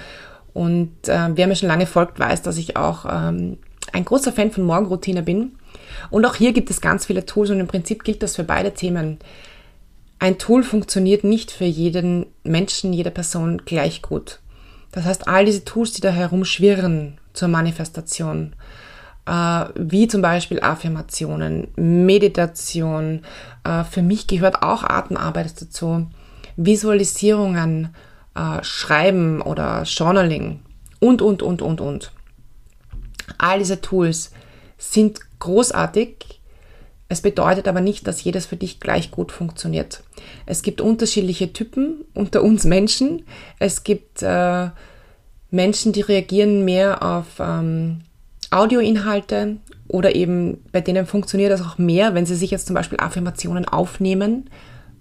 Und 0.53 1.07
äh, 1.07 1.29
wer 1.35 1.47
mir 1.47 1.55
schon 1.55 1.69
lange 1.69 1.85
folgt, 1.85 2.19
weiß, 2.19 2.41
dass 2.41 2.57
ich 2.57 2.77
auch 2.77 3.05
ähm, 3.05 3.57
ein 3.91 4.05
großer 4.05 4.31
Fan 4.31 4.51
von 4.51 4.63
Morgenroutine 4.63 5.23
bin. 5.23 5.53
Und 6.09 6.25
auch 6.25 6.35
hier 6.35 6.53
gibt 6.53 6.69
es 6.69 6.81
ganz 6.81 7.05
viele 7.05 7.25
Tools 7.25 7.49
und 7.49 7.59
im 7.59 7.67
Prinzip 7.67 8.03
gilt 8.03 8.23
das 8.23 8.35
für 8.35 8.43
beide 8.43 8.73
Themen. 8.73 9.19
Ein 10.19 10.37
Tool 10.37 10.63
funktioniert 10.63 11.23
nicht 11.23 11.51
für 11.51 11.65
jeden 11.65 12.27
Menschen, 12.43 12.93
jede 12.93 13.11
Person 13.11 13.63
gleich 13.65 14.01
gut. 14.01 14.39
Das 14.91 15.05
heißt, 15.05 15.27
all 15.27 15.45
diese 15.45 15.65
Tools, 15.65 15.93
die 15.93 16.01
da 16.01 16.11
herumschwirren 16.11 17.17
zur 17.33 17.47
Manifestation, 17.47 18.53
wie 19.25 20.07
zum 20.07 20.21
Beispiel 20.21 20.61
Affirmationen, 20.61 21.67
Meditation. 21.75 23.23
Äh, 23.63 23.83
für 23.83 24.01
mich 24.01 24.27
gehört 24.27 24.63
auch 24.63 24.83
Atemarbeit 24.83 25.61
dazu. 25.61 26.07
Visualisierungen, 26.55 27.95
äh, 28.35 28.63
Schreiben 28.63 29.41
oder 29.41 29.83
Journaling 29.83 30.61
und, 30.99 31.21
und, 31.21 31.43
und, 31.43 31.61
und, 31.61 31.81
und. 31.81 32.11
All 33.37 33.59
diese 33.59 33.81
Tools 33.81 34.31
sind 34.77 35.19
großartig. 35.39 36.41
Es 37.07 37.21
bedeutet 37.21 37.67
aber 37.67 37.81
nicht, 37.81 38.07
dass 38.07 38.23
jedes 38.23 38.45
für 38.45 38.55
dich 38.55 38.79
gleich 38.79 39.11
gut 39.11 39.31
funktioniert. 39.31 40.03
Es 40.45 40.61
gibt 40.63 40.81
unterschiedliche 40.81 41.53
Typen 41.53 42.05
unter 42.13 42.41
uns 42.41 42.63
Menschen. 42.63 43.25
Es 43.59 43.83
gibt 43.83 44.23
äh, 44.23 44.69
Menschen, 45.49 45.91
die 45.91 46.01
reagieren 46.01 46.63
mehr 46.63 47.03
auf 47.03 47.25
ähm, 47.39 48.01
Audioinhalte 48.51 49.57
oder 49.87 50.15
eben 50.15 50.63
bei 50.71 50.81
denen 50.81 51.05
funktioniert 51.05 51.51
das 51.51 51.61
auch 51.61 51.77
mehr, 51.77 52.13
wenn 52.13 52.25
sie 52.25 52.35
sich 52.35 52.51
jetzt 52.51 52.67
zum 52.67 52.75
Beispiel 52.75 52.99
Affirmationen 52.99 53.65
aufnehmen 53.65 54.49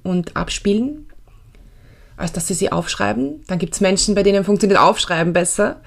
und 0.03 0.37
abspielen, 0.37 1.07
als 2.17 2.33
dass 2.33 2.47
sie 2.47 2.55
sie 2.55 2.73
aufschreiben. 2.73 3.43
Dann 3.49 3.59
gibt 3.59 3.75
es 3.75 3.81
Menschen, 3.81 4.15
bei 4.15 4.23
denen 4.23 4.45
funktioniert 4.45 4.81
Aufschreiben 4.81 5.33
besser. 5.33 5.81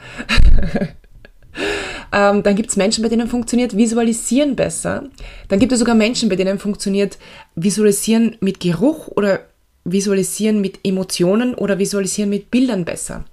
ähm, 2.12 2.43
dann 2.43 2.56
gibt 2.56 2.69
es 2.69 2.76
Menschen, 2.76 3.02
bei 3.02 3.10
denen 3.10 3.28
funktioniert 3.28 3.76
Visualisieren 3.76 4.56
besser. 4.56 5.06
Dann 5.47 5.60
gibt 5.60 5.71
es 5.71 5.80
sogar 5.80 5.95
Menschen, 5.95 6.30
bei 6.30 6.36
denen 6.36 6.60
funktioniert 6.60 7.17
Visualisieren 7.56 8.38
mit 8.39 8.60
Geruch 8.60 9.08
oder 9.08 9.41
Visualisieren 9.86 10.62
mit 10.62 10.80
Emotionen 10.86 11.56
oder 11.56 11.78
Visualisieren 11.78 12.30
mit 12.30 12.52
Bildern 12.52 12.86
besser. 12.86 13.26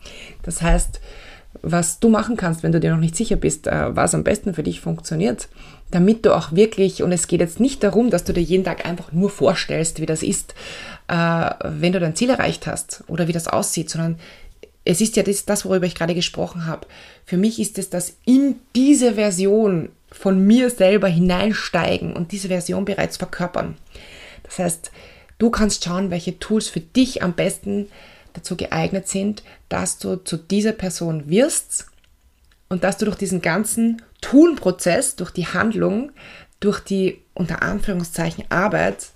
Das 0.43 0.62
heißt, 0.62 1.01
was 1.62 2.01
du 2.01 2.09
machen 2.09 2.37
kannst, 2.37 2.62
wenn 2.62 2.73
du 2.73 2.81
dir 2.81 2.90
noch 2.90 3.01
nicht 3.01 3.16
sicher 3.16 3.37
bist, 3.37 3.66
äh, 3.66 3.94
was 3.94 4.14
am 4.14 4.25
besten 4.25 4.55
für 4.55 4.62
dich 4.62 4.81
funktioniert, 4.81 5.49
damit 5.90 6.25
du 6.25 6.35
auch 6.35 6.53
wirklich, 6.53 7.03
und 7.03 7.12
es 7.12 7.27
geht 7.27 7.40
jetzt 7.40 7.61
nicht 7.61 7.83
darum, 7.83 8.11
dass 8.11 8.25
du 8.25 8.33
dir 8.33 8.42
jeden 8.42 8.64
Tag 8.64 8.87
einfach 8.87 9.12
nur 9.12 9.31
vorstellst, 9.31 10.01
wie 10.01 10.07
das 10.07 10.23
ist, 10.23 10.55
äh, 11.09 11.51
wenn 11.64 11.92
du 11.92 12.01
dein 12.01 12.16
Ziel 12.16 12.31
erreicht 12.31 12.66
hast 12.66 13.05
oder 13.09 13.29
wie 13.29 13.33
das 13.33 13.49
aussieht, 13.49 13.90
sondern 13.90 14.18
es 14.85 15.01
ist 15.01 15.16
ja 15.16 15.23
das, 15.23 15.44
das 15.44 15.64
worüber 15.64 15.87
ich 15.87 15.94
gerade 15.94 16.14
gesprochen 16.14 16.66
habe. 16.66 16.87
Für 17.25 17.37
mich 17.37 17.61
ist 17.61 17.79
es 17.79 17.90
das 17.90 18.16
in 18.25 18.57
diese 18.75 19.14
Version 19.14 19.90
von 20.11 20.44
mir 20.46 20.70
selber 20.70 21.09
hineinsteigen 21.09 22.14
und 22.14 22.33
diese 22.33 22.49
Version 22.49 22.85
bereits 22.85 23.16
verkörpern. 23.16 23.77
Das 24.42 24.59
heißt, 24.59 24.90
du 25.38 25.51
kannst 25.51 25.85
schauen, 25.85 26.11
welche 26.11 26.38
Tools 26.38 26.68
für 26.68 26.81
dich 26.81 27.23
am 27.23 27.35
besten 27.35 27.87
dazu 28.33 28.57
geeignet 28.57 29.09
sind, 29.09 29.43
dass 29.69 29.99
du 29.99 30.16
zu 30.16 30.37
dieser 30.37 30.73
Person 30.73 31.29
wirst 31.29 31.87
und 32.69 32.85
dass 32.85 32.97
du 32.97 33.05
durch 33.05 33.16
diesen 33.16 33.43
ganzen 33.43 34.03
Tun-Prozess, 34.21 35.16
durch 35.16 35.31
die 35.31 35.47
Handlung, 35.47 36.12
durch 36.61 36.81
die 36.81 37.21
unter 37.35 37.62
Anführungszeichen 37.62 38.45
Arbeit 38.51 39.09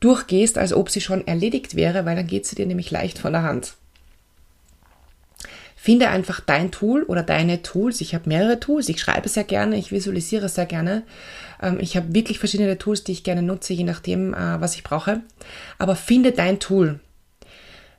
durchgehst, 0.00 0.58
als 0.58 0.72
ob 0.72 0.90
sie 0.90 1.00
schon 1.00 1.26
erledigt 1.26 1.76
wäre, 1.76 2.04
weil 2.04 2.16
dann 2.16 2.26
geht 2.26 2.46
sie 2.46 2.56
dir 2.56 2.66
nämlich 2.66 2.90
leicht 2.90 3.18
von 3.18 3.32
der 3.32 3.42
Hand. 3.42 3.74
Finde 5.76 6.08
einfach 6.08 6.40
dein 6.40 6.70
Tool 6.70 7.02
oder 7.02 7.22
deine 7.22 7.60
Tools. 7.60 8.00
Ich 8.00 8.14
habe 8.14 8.28
mehrere 8.28 8.58
Tools. 8.58 8.88
Ich 8.88 9.00
schreibe 9.00 9.28
sehr 9.28 9.44
gerne, 9.44 9.76
ich 9.76 9.92
visualisiere 9.92 10.48
sehr 10.48 10.64
gerne. 10.64 11.02
Ähm, 11.60 11.78
ich 11.78 11.94
habe 11.96 12.14
wirklich 12.14 12.38
verschiedene 12.38 12.78
Tools, 12.78 13.04
die 13.04 13.12
ich 13.12 13.22
gerne 13.22 13.42
nutze, 13.42 13.74
je 13.74 13.84
nachdem, 13.84 14.32
äh, 14.32 14.60
was 14.62 14.76
ich 14.76 14.82
brauche. 14.82 15.20
Aber 15.78 15.94
finde 15.94 16.32
dein 16.32 16.58
Tool. 16.58 17.00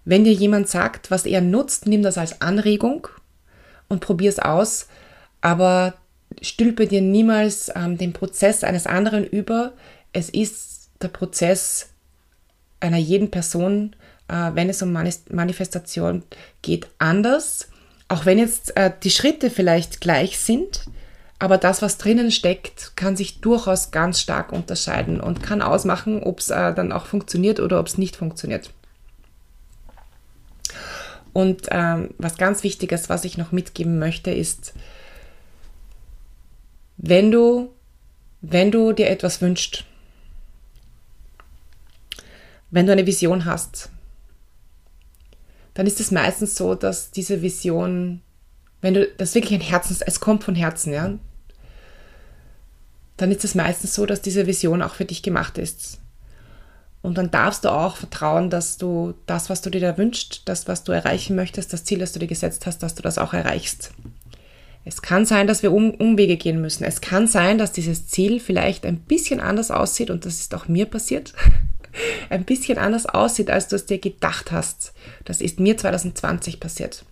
Wenn 0.06 0.24
dir 0.24 0.34
jemand 0.34 0.70
sagt, 0.70 1.12
was 1.12 1.26
er 1.26 1.42
nutzt, 1.42 1.88
nimm 1.88 2.04
das 2.04 2.18
als 2.18 2.42
Anregung 2.42 3.08
und 3.88 4.02
probier 4.02 4.30
es 4.30 4.40
aus, 4.40 4.88
aber 5.42 5.96
stülpe 6.42 6.88
dir 6.88 7.02
niemals 7.02 7.72
ähm, 7.76 7.98
den 7.98 8.14
Prozess 8.14 8.64
eines 8.64 8.88
anderen 8.88 9.26
über. 9.26 9.74
Es 10.14 10.30
ist 10.30 10.92
der 11.02 11.08
Prozess 11.10 11.90
einer 12.80 12.98
jeden 12.98 13.32
Person, 13.32 13.96
äh, 14.28 14.52
wenn 14.54 14.70
es 14.70 14.82
um 14.82 14.92
Manifestation 14.94 16.24
geht, 16.62 16.88
anders. 17.00 17.70
Auch 18.08 18.26
wenn 18.26 18.38
jetzt 18.38 18.78
äh, 18.78 18.92
die 19.04 19.10
Schritte 19.10 19.50
vielleicht 19.50 20.02
gleich 20.02 20.38
sind, 20.38 20.86
aber 21.40 21.58
das, 21.58 21.82
was 21.82 21.98
drinnen 21.98 22.32
steckt, 22.32 22.96
kann 22.96 23.18
sich 23.18 23.42
durchaus 23.42 23.92
ganz 23.92 24.22
stark 24.22 24.52
unterscheiden 24.52 25.20
und 25.20 25.44
kann 25.44 25.62
ausmachen, 25.62 26.24
ob 26.24 26.40
es 26.40 26.50
äh, 26.50 26.74
dann 26.74 26.92
auch 26.92 27.08
funktioniert 27.08 27.60
oder 27.60 27.80
ob 27.80 27.88
es 27.88 27.98
nicht 27.98 28.16
funktioniert. 28.16 28.70
Und 31.36 31.68
ähm, 31.70 32.12
was 32.18 32.38
ganz 32.38 32.64
Wichtiges, 32.64 33.10
was 33.10 33.26
ich 33.26 33.38
noch 33.38 33.52
mitgeben 33.52 34.00
möchte, 34.00 34.32
ist, 34.32 34.74
wenn 36.96 37.30
du, 37.30 37.74
wenn 38.40 38.72
du 38.72 38.94
dir 38.94 39.10
etwas 39.10 39.42
wünschst, 39.42 39.84
wenn 42.72 42.86
du 42.86 42.94
eine 42.94 43.06
Vision 43.06 43.44
hast, 43.44 43.90
dann 45.74 45.86
ist 45.86 46.00
es 46.00 46.10
meistens 46.10 46.56
so, 46.56 46.74
dass 46.74 47.12
diese 47.12 47.42
Vision, 47.42 48.22
wenn 48.80 48.94
du 48.94 49.06
das 49.06 49.36
wirklich 49.36 49.60
ein 49.60 49.68
Herzen, 49.68 49.98
es 50.06 50.22
kommt 50.22 50.46
von 50.46 50.56
Herzen, 50.56 50.94
ja, 50.94 51.20
dann 53.18 53.32
ist 53.32 53.44
es 53.44 53.56
meistens 53.56 53.94
so, 53.94 54.06
dass 54.06 54.22
diese 54.22 54.48
Vision 54.48 54.82
auch 54.82 54.96
für 54.96 55.04
dich 55.04 55.22
gemacht 55.22 55.58
ist. 55.58 56.00
Und 57.06 57.20
dann 57.20 57.30
darfst 57.30 57.64
du 57.64 57.70
auch 57.70 57.98
vertrauen, 57.98 58.50
dass 58.50 58.80
du 58.80 59.14
das, 59.28 59.52
was 59.52 59.62
du 59.62 59.70
dir 59.70 59.80
da 59.80 59.96
wünschst, 59.96 60.42
das, 60.46 60.68
was 60.68 60.84
du 60.84 60.92
erreichen 60.92 61.36
möchtest, 61.36 61.72
das 61.72 61.84
Ziel, 61.84 62.00
das 62.00 62.14
du 62.14 62.20
dir 62.20 62.26
gesetzt 62.26 62.66
hast, 62.66 62.80
dass 62.80 62.96
du 62.96 63.04
das 63.04 63.20
auch 63.20 63.34
erreichst. 63.34 63.92
Es 64.86 65.04
kann 65.04 65.24
sein, 65.24 65.46
dass 65.46 65.62
wir 65.62 65.72
um, 65.72 65.92
Umwege 65.92 66.36
gehen 66.36 66.60
müssen. 66.62 66.84
Es 66.84 67.02
kann 67.02 67.28
sein, 67.28 67.60
dass 67.60 67.72
dieses 67.72 68.08
Ziel 68.08 68.40
vielleicht 68.40 68.88
ein 68.88 68.98
bisschen 68.98 69.40
anders 69.40 69.70
aussieht 69.70 70.10
und 70.10 70.26
das 70.26 70.40
ist 70.40 70.56
auch 70.56 70.68
mir 70.68 70.88
passiert. 70.88 71.36
ein 72.32 72.44
bisschen 72.44 72.80
anders 72.80 73.06
aussieht, 73.06 73.52
als 73.52 73.68
du 73.68 73.76
es 73.76 73.86
dir 73.86 74.00
gedacht 74.00 74.52
hast. 74.52 74.92
Das 75.26 75.42
ist 75.42 75.60
mir 75.60 75.78
2020 75.78 76.60
passiert. 76.60 77.06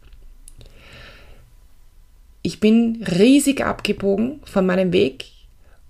Ich 2.41 2.59
bin 2.59 3.03
riesig 3.03 3.63
abgebogen 3.63 4.41
von 4.43 4.65
meinem 4.65 4.91
Weg 4.91 5.25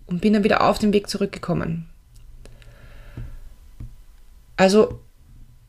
und 0.08 0.20
bin 0.20 0.34
dann 0.34 0.44
wieder 0.44 0.62
auf 0.62 0.78
den 0.78 0.92
Weg 0.92 1.10
zurückgekommen. 1.10 1.88
Also 4.58 5.00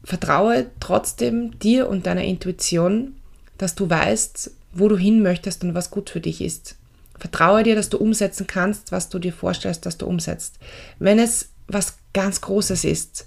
vertraue 0.03 0.71
trotzdem 0.81 1.59
dir 1.59 1.89
und 1.89 2.07
deiner 2.07 2.25
Intuition, 2.25 3.17
dass 3.59 3.75
du 3.75 3.89
weißt, 3.89 4.51
wo 4.73 4.89
du 4.89 4.97
hin 4.97 5.23
möchtest 5.23 5.65
und 5.65 5.75
was 5.75 5.91
gut 5.91 6.11
für 6.11 6.21
dich 6.21 6.41
ist. 6.41 6.77
Vertraue 7.19 7.63
dir, 7.63 7.77
dass 7.77 7.89
du 7.89 7.99
umsetzen 7.99 8.47
kannst, 8.47 8.93
was 8.93 9.09
du 9.09 9.19
dir 9.19 9.33
vorstellst, 9.33 9.87
dass 9.87 9.97
du 9.97 10.07
umsetzt. 10.07 10.59
Wenn 10.99 11.19
es 11.19 11.51
was 11.69 11.97
ganz 12.13 12.41
Großes 12.41 12.85
ist, 12.85 13.27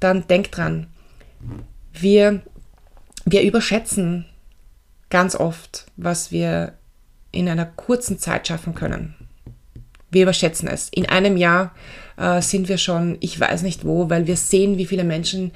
dann 0.00 0.26
denk 0.28 0.52
dran, 0.52 0.86
wir, 1.92 2.42
wir 3.24 3.42
überschätzen 3.42 4.26
ganz 5.10 5.34
oft, 5.34 5.86
was 5.96 6.30
wir 6.30 6.74
in 7.32 7.48
einer 7.48 7.66
kurzen 7.66 8.18
Zeit 8.18 8.48
schaffen 8.48 8.74
können. 8.74 9.14
Wir 10.16 10.22
überschätzen 10.22 10.66
es. 10.66 10.88
In 10.88 11.04
einem 11.04 11.36
Jahr 11.36 11.74
äh, 12.16 12.40
sind 12.40 12.70
wir 12.70 12.78
schon, 12.78 13.18
ich 13.20 13.38
weiß 13.38 13.60
nicht 13.60 13.84
wo, 13.84 14.08
weil 14.08 14.26
wir 14.26 14.38
sehen, 14.38 14.78
wie 14.78 14.86
viele 14.86 15.04
Menschen 15.04 15.50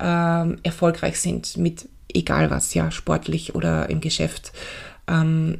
äh, 0.00 0.46
erfolgreich 0.62 1.20
sind 1.20 1.58
mit 1.58 1.86
egal 2.08 2.48
was, 2.48 2.72
ja, 2.72 2.90
sportlich 2.90 3.54
oder 3.54 3.90
im 3.90 4.00
Geschäft. 4.00 4.52
Ähm, 5.08 5.58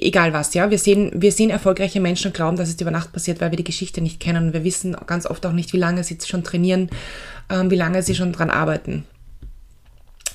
egal 0.00 0.32
was, 0.32 0.54
ja. 0.54 0.70
Wir 0.70 0.78
sehen, 0.78 1.10
wir 1.16 1.32
sehen 1.32 1.50
erfolgreiche 1.50 1.98
Menschen 1.98 2.28
und 2.28 2.34
glauben, 2.34 2.56
dass 2.56 2.68
es 2.68 2.80
über 2.80 2.92
Nacht 2.92 3.12
passiert, 3.12 3.40
weil 3.40 3.50
wir 3.50 3.56
die 3.56 3.64
Geschichte 3.64 4.00
nicht 4.00 4.20
kennen. 4.20 4.52
Wir 4.52 4.62
wissen 4.62 4.96
ganz 5.08 5.26
oft 5.26 5.44
auch 5.44 5.50
nicht, 5.50 5.72
wie 5.72 5.78
lange 5.78 6.04
sie 6.04 6.18
schon 6.24 6.44
trainieren, 6.44 6.90
ähm, 7.50 7.72
wie 7.72 7.76
lange 7.76 8.04
sie 8.04 8.14
schon 8.14 8.30
dran 8.30 8.50
arbeiten. 8.50 9.04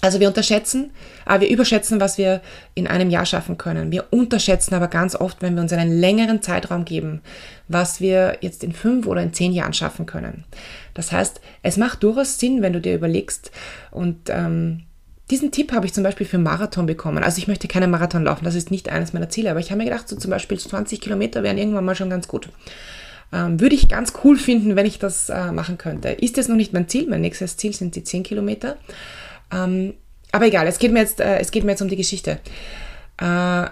Also 0.08 0.22
wir 0.22 0.30
unterschätzen, 0.30 0.92
äh, 1.26 1.42
wir 1.42 1.50
überschätzen, 1.50 2.00
was 2.00 2.18
wir 2.18 2.40
in 2.76 2.88
einem 2.88 3.10
Jahr 3.10 3.26
schaffen 3.26 3.58
können. 3.58 3.92
Wir 3.92 4.06
unterschätzen 4.10 4.74
aber 4.74 4.88
ganz 4.88 5.18
oft, 5.18 5.42
wenn 5.42 5.56
wir 5.56 5.62
uns 5.62 5.74
einen 5.74 6.00
längeren 6.00 6.42
Zeitraum 6.42 6.86
geben, 6.86 7.20
was 7.68 8.00
wir 8.00 8.38
jetzt 8.40 8.64
in 8.64 8.72
fünf 8.72 9.06
oder 9.06 9.22
in 9.22 9.34
zehn 9.34 9.52
Jahren 9.52 9.74
schaffen 9.74 10.06
können. 10.06 10.46
Das 10.94 11.12
heißt, 11.12 11.42
es 11.62 11.76
macht 11.76 12.04
durchaus 12.04 12.40
Sinn, 12.40 12.62
wenn 12.62 12.72
du 12.72 12.80
dir 12.80 12.96
überlegst 12.96 13.52
und 13.92 14.30
ähm, 14.30 14.84
diesen 15.30 15.52
Tipp 15.52 15.74
habe 15.74 15.86
ich 15.86 15.94
zum 15.94 16.06
Beispiel 16.06 16.26
für 16.26 16.38
Marathon 16.38 16.86
bekommen. 16.86 17.22
Also 17.22 17.40
ich 17.40 17.50
möchte 17.50 17.68
keinen 17.68 17.92
Marathon 17.92 18.24
laufen, 18.24 18.46
das 18.46 18.56
ist 18.56 18.72
nicht 18.72 18.88
eines 18.88 19.12
meiner 19.12 19.28
Ziele, 19.28 19.52
aber 19.52 19.60
ich 19.60 19.72
habe 19.72 19.80
mir 19.80 19.90
gedacht, 19.90 20.08
so 20.08 20.16
zum 20.16 20.32
Beispiel 20.32 20.58
20 20.58 21.02
Kilometer 21.02 21.44
wären 21.44 21.58
irgendwann 21.58 21.84
mal 21.84 21.96
schon 21.96 22.10
ganz 22.10 22.30
gut. 22.30 22.48
Ähm, 23.34 23.60
würde 23.60 23.76
ich 23.76 23.90
ganz 23.90 24.14
cool 24.24 24.38
finden, 24.38 24.78
wenn 24.78 24.86
ich 24.86 25.00
das 25.00 25.28
äh, 25.28 25.52
machen 25.52 25.78
könnte. 25.78 26.08
Ist 26.08 26.38
jetzt 26.38 26.48
noch 26.48 26.56
nicht 26.56 26.72
mein 26.72 26.88
Ziel, 26.88 27.10
mein 27.10 27.20
nächstes 27.20 27.58
Ziel 27.58 27.74
sind 27.74 27.98
die 27.98 28.06
10 28.06 28.24
Kilometer. 28.24 28.78
Ähm, 29.52 29.94
aber 30.32 30.48
egal, 30.48 30.68
es 30.68 30.80
geht 30.80 30.92
mir 30.92 31.00
jetzt, 31.00 31.20
äh, 31.20 31.40
es 31.40 31.52
geht 31.52 31.64
mir 31.64 31.72
jetzt 31.72 31.82
um 31.82 31.90
die 31.90 31.96
Geschichte. 31.96 32.40
Äh, 33.20 33.66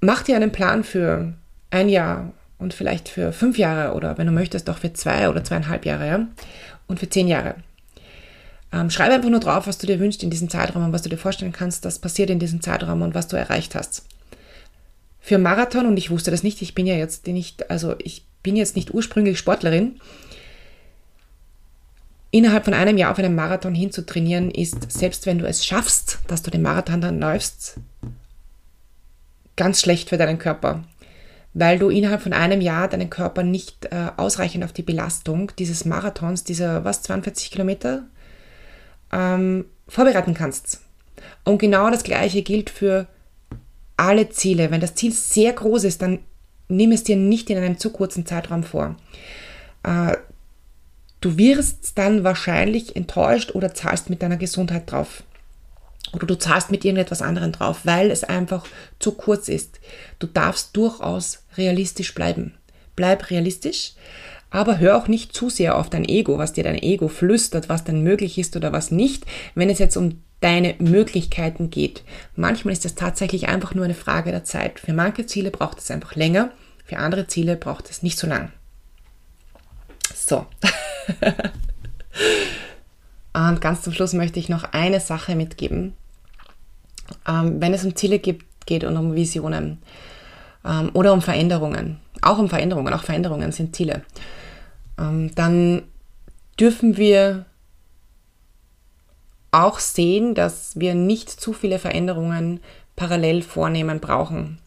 mach 0.00 0.22
dir 0.24 0.36
einen 0.36 0.52
Plan 0.52 0.84
für 0.84 1.34
ein 1.70 1.88
Jahr 1.88 2.32
und 2.58 2.74
vielleicht 2.74 3.08
für 3.08 3.32
fünf 3.32 3.58
Jahre 3.58 3.94
oder 3.94 4.16
wenn 4.18 4.26
du 4.26 4.32
möchtest, 4.32 4.70
auch 4.70 4.78
für 4.78 4.92
zwei 4.92 5.28
oder 5.28 5.44
zweieinhalb 5.44 5.84
Jahre 5.84 6.06
ja? 6.06 6.26
und 6.86 7.00
für 7.00 7.08
zehn 7.08 7.28
Jahre. 7.28 7.56
Ähm, 8.72 8.90
schreibe 8.90 9.14
einfach 9.14 9.30
nur 9.30 9.40
drauf, 9.40 9.66
was 9.66 9.78
du 9.78 9.86
dir 9.86 10.00
wünschst 10.00 10.22
in 10.22 10.30
diesem 10.30 10.48
Zeitraum 10.48 10.84
und 10.84 10.92
was 10.92 11.02
du 11.02 11.08
dir 11.08 11.18
vorstellen 11.18 11.52
kannst, 11.52 11.84
das 11.84 11.98
passiert 11.98 12.30
in 12.30 12.38
diesem 12.38 12.60
Zeitraum 12.60 13.02
und 13.02 13.14
was 13.14 13.28
du 13.28 13.36
erreicht 13.36 13.74
hast. 13.74 14.04
Für 15.20 15.38
Marathon, 15.38 15.86
und 15.86 15.96
ich 15.96 16.10
wusste 16.10 16.30
das 16.30 16.42
nicht, 16.42 16.60
ich 16.60 16.74
bin 16.74 16.86
ja 16.86 16.96
jetzt 16.96 17.26
nicht, 17.26 17.70
also 17.70 17.94
ich 17.98 18.26
bin 18.42 18.56
jetzt 18.56 18.76
nicht 18.76 18.92
ursprünglich 18.92 19.38
Sportlerin, 19.38 20.00
innerhalb 22.34 22.64
von 22.64 22.74
einem 22.74 22.98
Jahr 22.98 23.12
auf 23.12 23.18
einem 23.20 23.36
Marathon 23.36 23.76
hinzutrainieren, 23.76 24.50
ist, 24.50 24.90
selbst 24.90 25.24
wenn 25.24 25.38
du 25.38 25.46
es 25.46 25.64
schaffst, 25.64 26.18
dass 26.26 26.42
du 26.42 26.50
den 26.50 26.62
Marathon 26.62 27.00
dann 27.00 27.20
läufst, 27.20 27.76
ganz 29.54 29.80
schlecht 29.80 30.08
für 30.08 30.16
deinen 30.16 30.40
Körper. 30.40 30.82
Weil 31.52 31.78
du 31.78 31.90
innerhalb 31.90 32.22
von 32.22 32.32
einem 32.32 32.60
Jahr 32.60 32.88
deinen 32.88 33.08
Körper 33.08 33.44
nicht 33.44 33.84
äh, 33.84 34.08
ausreichend 34.16 34.64
auf 34.64 34.72
die 34.72 34.82
Belastung 34.82 35.52
dieses 35.60 35.84
Marathons, 35.84 36.42
dieser, 36.42 36.84
was, 36.84 37.02
42 37.02 37.52
Kilometer, 37.52 38.02
ähm, 39.12 39.66
vorbereiten 39.86 40.34
kannst. 40.34 40.80
Und 41.44 41.58
genau 41.58 41.88
das 41.88 42.02
Gleiche 42.02 42.42
gilt 42.42 42.68
für 42.68 43.06
alle 43.96 44.28
Ziele. 44.30 44.72
Wenn 44.72 44.80
das 44.80 44.96
Ziel 44.96 45.12
sehr 45.12 45.52
groß 45.52 45.84
ist, 45.84 46.02
dann 46.02 46.18
nimm 46.66 46.90
es 46.90 47.04
dir 47.04 47.14
nicht 47.14 47.48
in 47.48 47.58
einem 47.58 47.78
zu 47.78 47.90
kurzen 47.90 48.26
Zeitraum 48.26 48.64
vor. 48.64 48.96
Äh, 49.84 50.16
du 51.24 51.38
wirst 51.38 51.96
dann 51.96 52.22
wahrscheinlich 52.22 52.96
enttäuscht 52.96 53.54
oder 53.54 53.72
zahlst 53.72 54.10
mit 54.10 54.20
deiner 54.22 54.36
Gesundheit 54.36 54.90
drauf. 54.90 55.22
Oder 56.12 56.26
du 56.26 56.38
zahlst 56.38 56.70
mit 56.70 56.84
irgendetwas 56.84 57.22
anderem 57.22 57.50
drauf, 57.50 57.80
weil 57.84 58.10
es 58.10 58.24
einfach 58.24 58.66
zu 58.98 59.12
kurz 59.12 59.48
ist. 59.48 59.80
Du 60.18 60.26
darfst 60.26 60.76
durchaus 60.76 61.42
realistisch 61.56 62.14
bleiben. 62.14 62.54
Bleib 62.94 63.30
realistisch, 63.30 63.94
aber 64.50 64.78
hör 64.78 64.96
auch 64.98 65.08
nicht 65.08 65.32
zu 65.32 65.48
sehr 65.48 65.76
auf 65.76 65.88
dein 65.88 66.04
Ego, 66.04 66.38
was 66.38 66.52
dir 66.52 66.62
dein 66.62 66.80
Ego 66.80 67.08
flüstert, 67.08 67.68
was 67.68 67.84
denn 67.84 68.02
möglich 68.02 68.38
ist 68.38 68.54
oder 68.54 68.72
was 68.72 68.90
nicht, 68.90 69.24
wenn 69.54 69.70
es 69.70 69.78
jetzt 69.78 69.96
um 69.96 70.22
deine 70.40 70.74
Möglichkeiten 70.78 71.70
geht. 71.70 72.04
Manchmal 72.36 72.74
ist 72.74 72.84
es 72.84 72.94
tatsächlich 72.94 73.48
einfach 73.48 73.74
nur 73.74 73.86
eine 73.86 73.94
Frage 73.94 74.30
der 74.30 74.44
Zeit. 74.44 74.78
Für 74.78 74.92
manche 74.92 75.24
Ziele 75.24 75.50
braucht 75.50 75.78
es 75.78 75.90
einfach 75.90 76.14
länger, 76.14 76.50
für 76.84 76.98
andere 76.98 77.26
Ziele 77.26 77.56
braucht 77.56 77.90
es 77.90 78.02
nicht 78.02 78.18
so 78.18 78.26
lang. 78.26 78.52
So. 80.14 80.46
und 83.34 83.60
ganz 83.60 83.82
zum 83.82 83.92
Schluss 83.92 84.12
möchte 84.12 84.38
ich 84.38 84.48
noch 84.48 84.64
eine 84.72 85.00
Sache 85.00 85.36
mitgeben. 85.36 85.94
Ähm, 87.28 87.60
wenn 87.60 87.74
es 87.74 87.84
um 87.84 87.96
Ziele 87.96 88.18
gibt, 88.18 88.66
geht 88.66 88.84
und 88.84 88.96
um 88.96 89.14
Visionen 89.14 89.78
ähm, 90.64 90.90
oder 90.94 91.12
um 91.12 91.22
Veränderungen, 91.22 91.98
auch 92.22 92.38
um 92.38 92.48
Veränderungen, 92.48 92.94
auch 92.94 93.04
Veränderungen 93.04 93.52
sind 93.52 93.76
Ziele 93.76 94.02
ähm, 94.98 95.34
dann 95.34 95.82
dürfen 96.58 96.96
wir 96.96 97.46
auch 99.50 99.78
sehen, 99.78 100.34
dass 100.34 100.78
wir 100.78 100.94
nicht 100.94 101.30
zu 101.30 101.52
viele 101.52 101.78
Veränderungen 101.78 102.60
parallel 102.96 103.42
vornehmen 103.42 104.00
brauchen. 104.00 104.58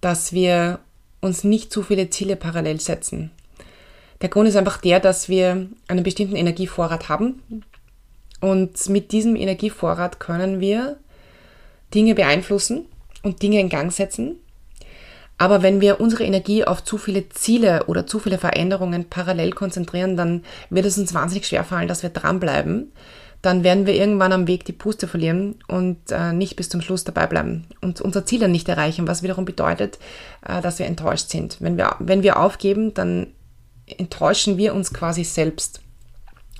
Dass 0.00 0.32
wir 0.32 0.80
uns 1.20 1.44
nicht 1.44 1.72
zu 1.72 1.82
viele 1.82 2.10
Ziele 2.10 2.36
parallel 2.36 2.80
setzen. 2.80 3.30
Der 4.20 4.28
Grund 4.28 4.48
ist 4.48 4.56
einfach 4.56 4.80
der, 4.80 5.00
dass 5.00 5.28
wir 5.28 5.68
einen 5.88 6.02
bestimmten 6.02 6.36
Energievorrat 6.36 7.08
haben. 7.08 7.42
Und 8.40 8.88
mit 8.88 9.12
diesem 9.12 9.36
Energievorrat 9.36 10.20
können 10.20 10.60
wir 10.60 10.98
Dinge 11.94 12.14
beeinflussen 12.14 12.86
und 13.22 13.42
Dinge 13.42 13.60
in 13.60 13.68
Gang 13.68 13.92
setzen, 13.92 14.36
aber 15.36 15.62
wenn 15.62 15.80
wir 15.80 16.00
unsere 16.00 16.24
Energie 16.24 16.64
auf 16.64 16.84
zu 16.84 16.96
viele 16.96 17.28
Ziele 17.28 17.84
oder 17.86 18.06
zu 18.06 18.18
viele 18.18 18.38
Veränderungen 18.38 19.06
parallel 19.08 19.52
konzentrieren, 19.52 20.16
dann 20.16 20.44
wird 20.70 20.86
es 20.86 20.98
uns 20.98 21.12
wahnsinnig 21.12 21.46
schwer 21.46 21.64
fallen, 21.64 21.88
dass 21.88 22.02
wir 22.02 22.10
dranbleiben. 22.10 22.92
Dann 23.42 23.62
werden 23.62 23.84
wir 23.84 23.94
irgendwann 23.94 24.32
am 24.32 24.46
Weg 24.46 24.64
die 24.64 24.72
Puste 24.72 25.06
verlieren 25.06 25.56
und 25.68 25.98
äh, 26.10 26.32
nicht 26.32 26.56
bis 26.56 26.70
zum 26.70 26.80
Schluss 26.80 27.04
dabei 27.04 27.26
bleiben 27.26 27.66
und 27.82 28.00
unser 28.00 28.24
Ziel 28.24 28.40
dann 28.40 28.52
nicht 28.52 28.70
erreichen, 28.70 29.06
was 29.06 29.22
wiederum 29.22 29.44
bedeutet, 29.44 29.98
äh, 30.48 30.62
dass 30.62 30.78
wir 30.78 30.86
enttäuscht 30.86 31.28
sind. 31.28 31.58
Wenn 31.60 31.76
wir, 31.76 31.96
wenn 31.98 32.22
wir 32.22 32.38
aufgeben, 32.38 32.94
dann 32.94 33.26
enttäuschen 33.86 34.56
wir 34.56 34.74
uns 34.74 34.92
quasi 34.92 35.24
selbst. 35.24 35.80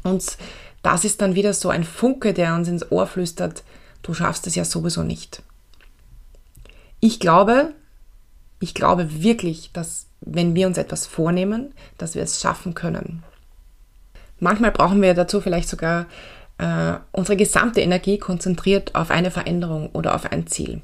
Und 0.02 0.36
das 0.82 1.04
ist 1.04 1.22
dann 1.22 1.34
wieder 1.34 1.54
so 1.54 1.70
ein 1.70 1.84
Funke, 1.84 2.34
der 2.34 2.54
uns 2.54 2.68
ins 2.68 2.90
Ohr 2.90 3.06
flüstert, 3.06 3.64
du 4.02 4.12
schaffst 4.12 4.46
es 4.46 4.54
ja 4.54 4.64
sowieso 4.64 5.02
nicht. 5.02 5.42
Ich 7.00 7.20
glaube, 7.20 7.72
ich 8.60 8.74
glaube 8.74 9.22
wirklich, 9.22 9.70
dass 9.72 10.06
wenn 10.20 10.54
wir 10.54 10.66
uns 10.66 10.78
etwas 10.78 11.06
vornehmen, 11.06 11.74
dass 11.98 12.14
wir 12.14 12.22
es 12.22 12.40
schaffen 12.40 12.74
können. 12.74 13.22
Manchmal 14.40 14.72
brauchen 14.72 15.02
wir 15.02 15.14
dazu 15.14 15.40
vielleicht 15.40 15.68
sogar 15.68 16.06
äh, 16.58 16.94
unsere 17.12 17.36
gesamte 17.36 17.80
Energie 17.80 18.18
konzentriert 18.18 18.94
auf 18.94 19.10
eine 19.10 19.30
Veränderung 19.30 19.90
oder 19.90 20.14
auf 20.14 20.30
ein 20.30 20.46
Ziel. 20.46 20.80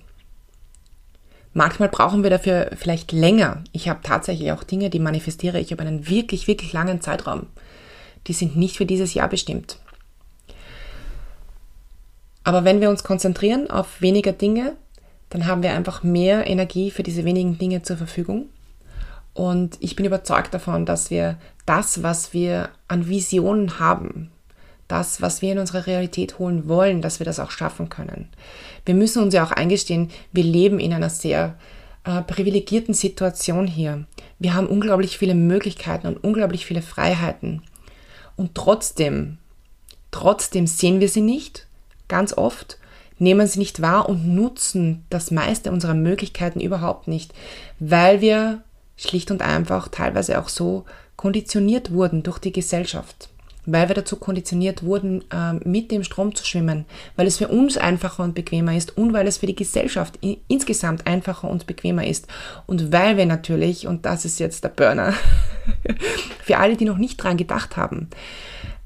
Manchmal 1.53 1.89
brauchen 1.89 2.23
wir 2.23 2.31
dafür 2.31 2.71
vielleicht 2.77 3.13
länger. 3.13 3.65
Ich 3.73 3.89
habe 3.89 4.01
tatsächlich 4.03 4.53
auch 4.53 4.63
Dinge, 4.63 4.89
die 4.89 5.01
manifestiere 5.01 5.59
ich 5.59 5.73
über 5.73 5.83
einen 5.83 6.09
wirklich, 6.09 6.47
wirklich 6.47 6.73
langen 6.73 7.01
Zeitraum. 7.01 7.47
Die 8.27 8.33
sind 8.33 8.57
nicht 8.57 8.77
für 8.77 8.87
dieses 8.87 9.15
Jahr 9.15 9.29
bestimmt. 9.29 9.79
Aber 12.45 12.65
wenn 12.65 12.81
wir 12.81 12.89
uns 12.89 13.03
konzentrieren 13.03 13.71
auf 13.71 14.01
weniger 14.01 14.33
Dinge, 14.33 14.77
dann 15.29 15.47
haben 15.47 15.63
wir 15.63 15.73
einfach 15.73 16.03
mehr 16.03 16.47
Energie 16.47 16.91
für 16.91 17.03
diese 17.03 17.25
wenigen 17.25 17.59
Dinge 17.59 17.83
zur 17.83 17.97
Verfügung. 17.97 18.49
Und 19.35 19.77
ich 19.81 19.97
bin 19.97 20.07
überzeugt 20.07 20.55
davon, 20.55 20.87
dass 20.87 21.11
wir 21.11 21.39
das, 21.67 22.03
was 22.03 22.33
wir 22.33 22.69
an 22.89 23.09
Visionen 23.09 23.79
haben, 23.79 24.31
das, 24.91 25.23
was 25.23 25.43
wir 25.43 25.53
in 25.53 25.59
unsere 25.59 25.87
Realität 25.87 26.39
holen 26.39 26.69
wollen, 26.69 27.03
dass 27.03 27.21
wir 27.21 27.25
das 27.25 27.39
auch 27.39 27.51
schaffen 27.51 27.89
können. 27.89 28.29
Wir 28.85 28.95
müssen 28.95 29.23
uns 29.23 29.35
ja 29.35 29.45
auch 29.45 29.53
eingestehen, 29.53 30.11
wir 30.33 30.45
leben 30.45 30.81
in 30.81 30.93
einer 30.93 31.11
sehr 31.11 31.57
äh, 32.05 32.23
privilegierten 32.23 32.95
Situation 32.95 33.67
hier. 33.67 34.05
Wir 34.39 34.55
haben 34.55 34.67
unglaublich 34.67 35.19
viele 35.19 35.35
Möglichkeiten 35.35 36.07
und 36.07 36.25
unglaublich 36.25 36.67
viele 36.67 36.83
Freiheiten. 36.83 37.63
Und 38.37 38.55
trotzdem, 38.55 39.39
trotzdem 40.11 40.67
sehen 40.67 41.01
wir 41.01 41.09
sie 41.09 41.21
nicht, 41.21 41.67
ganz 42.09 42.33
oft, 42.33 42.79
nehmen 43.19 43.47
sie 43.47 43.59
nicht 43.59 43.83
wahr 43.83 44.09
und 44.09 44.27
nutzen 44.27 45.05
das 45.11 45.31
meiste 45.31 45.71
unserer 45.71 45.95
Möglichkeiten 45.95 46.61
überhaupt 46.61 47.07
nicht, 47.07 47.33
weil 47.79 48.21
wir 48.21 48.63
schlicht 48.97 49.31
und 49.31 49.43
einfach 49.43 49.89
teilweise 49.89 50.41
auch 50.41 50.49
so 50.49 50.85
konditioniert 51.17 51.93
wurden 51.93 52.23
durch 52.23 52.39
die 52.39 52.53
Gesellschaft 52.53 53.29
weil 53.67 53.89
wir 53.89 53.95
dazu 53.95 54.17
konditioniert 54.17 54.83
wurden, 54.83 55.25
äh, 55.31 55.53
mit 55.69 55.91
dem 55.91 56.05
Strom 56.05 56.35
zu 56.35 56.45
schwimmen, 56.45 56.85
weil 57.17 57.27
es 57.27 57.39
für 57.39 57.49
uns 57.49 57.77
einfacher 57.77 58.23
und 58.23 58.35
bequemer 58.35 58.77
ist 58.77 58.97
und 58.97 59.13
weil 59.13 59.27
es 59.27 59.39
für 59.39 59.47
die 59.47 59.57
Gesellschaft 59.57 60.19
insgesamt 60.49 61.07
einfacher 61.07 61.49
und 61.49 61.67
bequemer 61.67 62.07
ist. 62.07 62.27
Und 62.67 62.93
weil 62.93 63.17
wir 63.17 63.27
natürlich, 63.27 63.87
und 63.87 64.07
das 64.07 64.25
ist 64.25 64.41
jetzt 64.41 64.65
der 64.65 64.71
Burner, 64.71 65.15
für 66.43 66.59
alle, 66.59 66.77
die 66.77 66.85
noch 66.85 66.99
nicht 66.99 67.17
dran 67.17 67.37
gedacht 67.37 67.77
haben, 67.77 68.09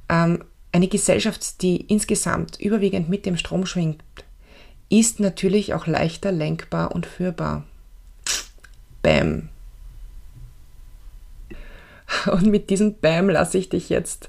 ähm, 0.08 0.44
eine 0.72 0.88
Gesellschaft, 0.88 1.62
die 1.62 1.76
insgesamt 1.82 2.60
überwiegend 2.60 3.08
mit 3.08 3.26
dem 3.26 3.36
Strom 3.36 3.64
schwingt, 3.64 4.02
ist 4.88 5.20
natürlich 5.20 5.72
auch 5.72 5.86
leichter 5.86 6.32
lenkbar 6.32 6.92
und 6.92 7.06
führbar. 7.06 7.64
Bam. 9.02 9.48
Und 12.26 12.46
mit 12.46 12.70
diesem 12.70 12.98
Bam 12.98 13.28
lasse 13.28 13.58
ich 13.58 13.68
dich 13.68 13.88
jetzt 13.88 14.28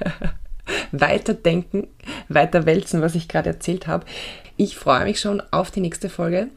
weiterdenken, 0.92 1.88
weiter 2.28 2.66
wälzen, 2.66 3.00
was 3.02 3.14
ich 3.14 3.28
gerade 3.28 3.50
erzählt 3.50 3.86
habe. 3.86 4.06
Ich 4.56 4.76
freue 4.76 5.04
mich 5.04 5.20
schon 5.20 5.42
auf 5.50 5.70
die 5.70 5.80
nächste 5.80 6.08
Folge. 6.08 6.48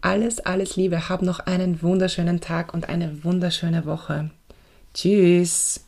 Alles, 0.00 0.40
alles 0.40 0.76
Liebe. 0.76 1.08
Hab 1.08 1.22
noch 1.22 1.40
einen 1.40 1.82
wunderschönen 1.82 2.40
Tag 2.40 2.74
und 2.74 2.88
eine 2.88 3.24
wunderschöne 3.24 3.86
Woche. 3.86 4.30
Tschüss. 4.92 5.80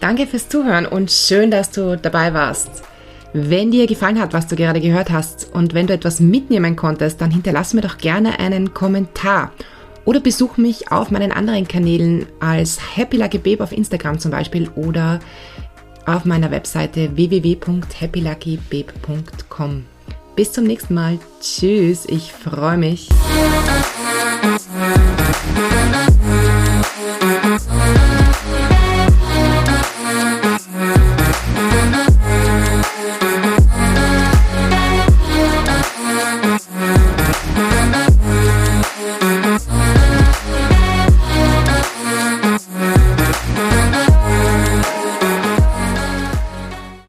Danke 0.00 0.26
fürs 0.26 0.48
Zuhören 0.48 0.84
und 0.84 1.10
schön, 1.10 1.50
dass 1.50 1.70
du 1.70 1.96
dabei 1.96 2.34
warst. 2.34 2.82
Wenn 3.32 3.70
dir 3.70 3.86
gefallen 3.86 4.20
hat, 4.20 4.32
was 4.32 4.46
du 4.46 4.54
gerade 4.54 4.80
gehört 4.80 5.10
hast 5.10 5.52
und 5.54 5.74
wenn 5.74 5.86
du 5.86 5.94
etwas 5.94 6.20
mitnehmen 6.20 6.76
konntest, 6.76 7.20
dann 7.20 7.30
hinterlass 7.30 7.72
mir 7.72 7.80
doch 7.80 7.98
gerne 7.98 8.38
einen 8.38 8.74
Kommentar 8.74 9.50
oder 10.04 10.20
besuch 10.20 10.56
mich 10.56 10.92
auf 10.92 11.10
meinen 11.10 11.32
anderen 11.32 11.66
Kanälen 11.66 12.26
als 12.40 12.96
Happy 12.96 13.16
Lucky 13.16 13.38
Babe 13.38 13.64
auf 13.64 13.72
Instagram 13.72 14.18
zum 14.18 14.30
Beispiel 14.30 14.68
oder 14.76 15.20
auf 16.06 16.24
meiner 16.24 16.50
Webseite 16.50 17.14
www.happyluckybabe.com. 17.16 19.84
Bis 20.36 20.52
zum 20.52 20.64
nächsten 20.64 20.94
Mal. 20.94 21.18
Tschüss, 21.40 22.06
ich 22.06 22.32
freue 22.32 22.76
mich. 22.76 23.08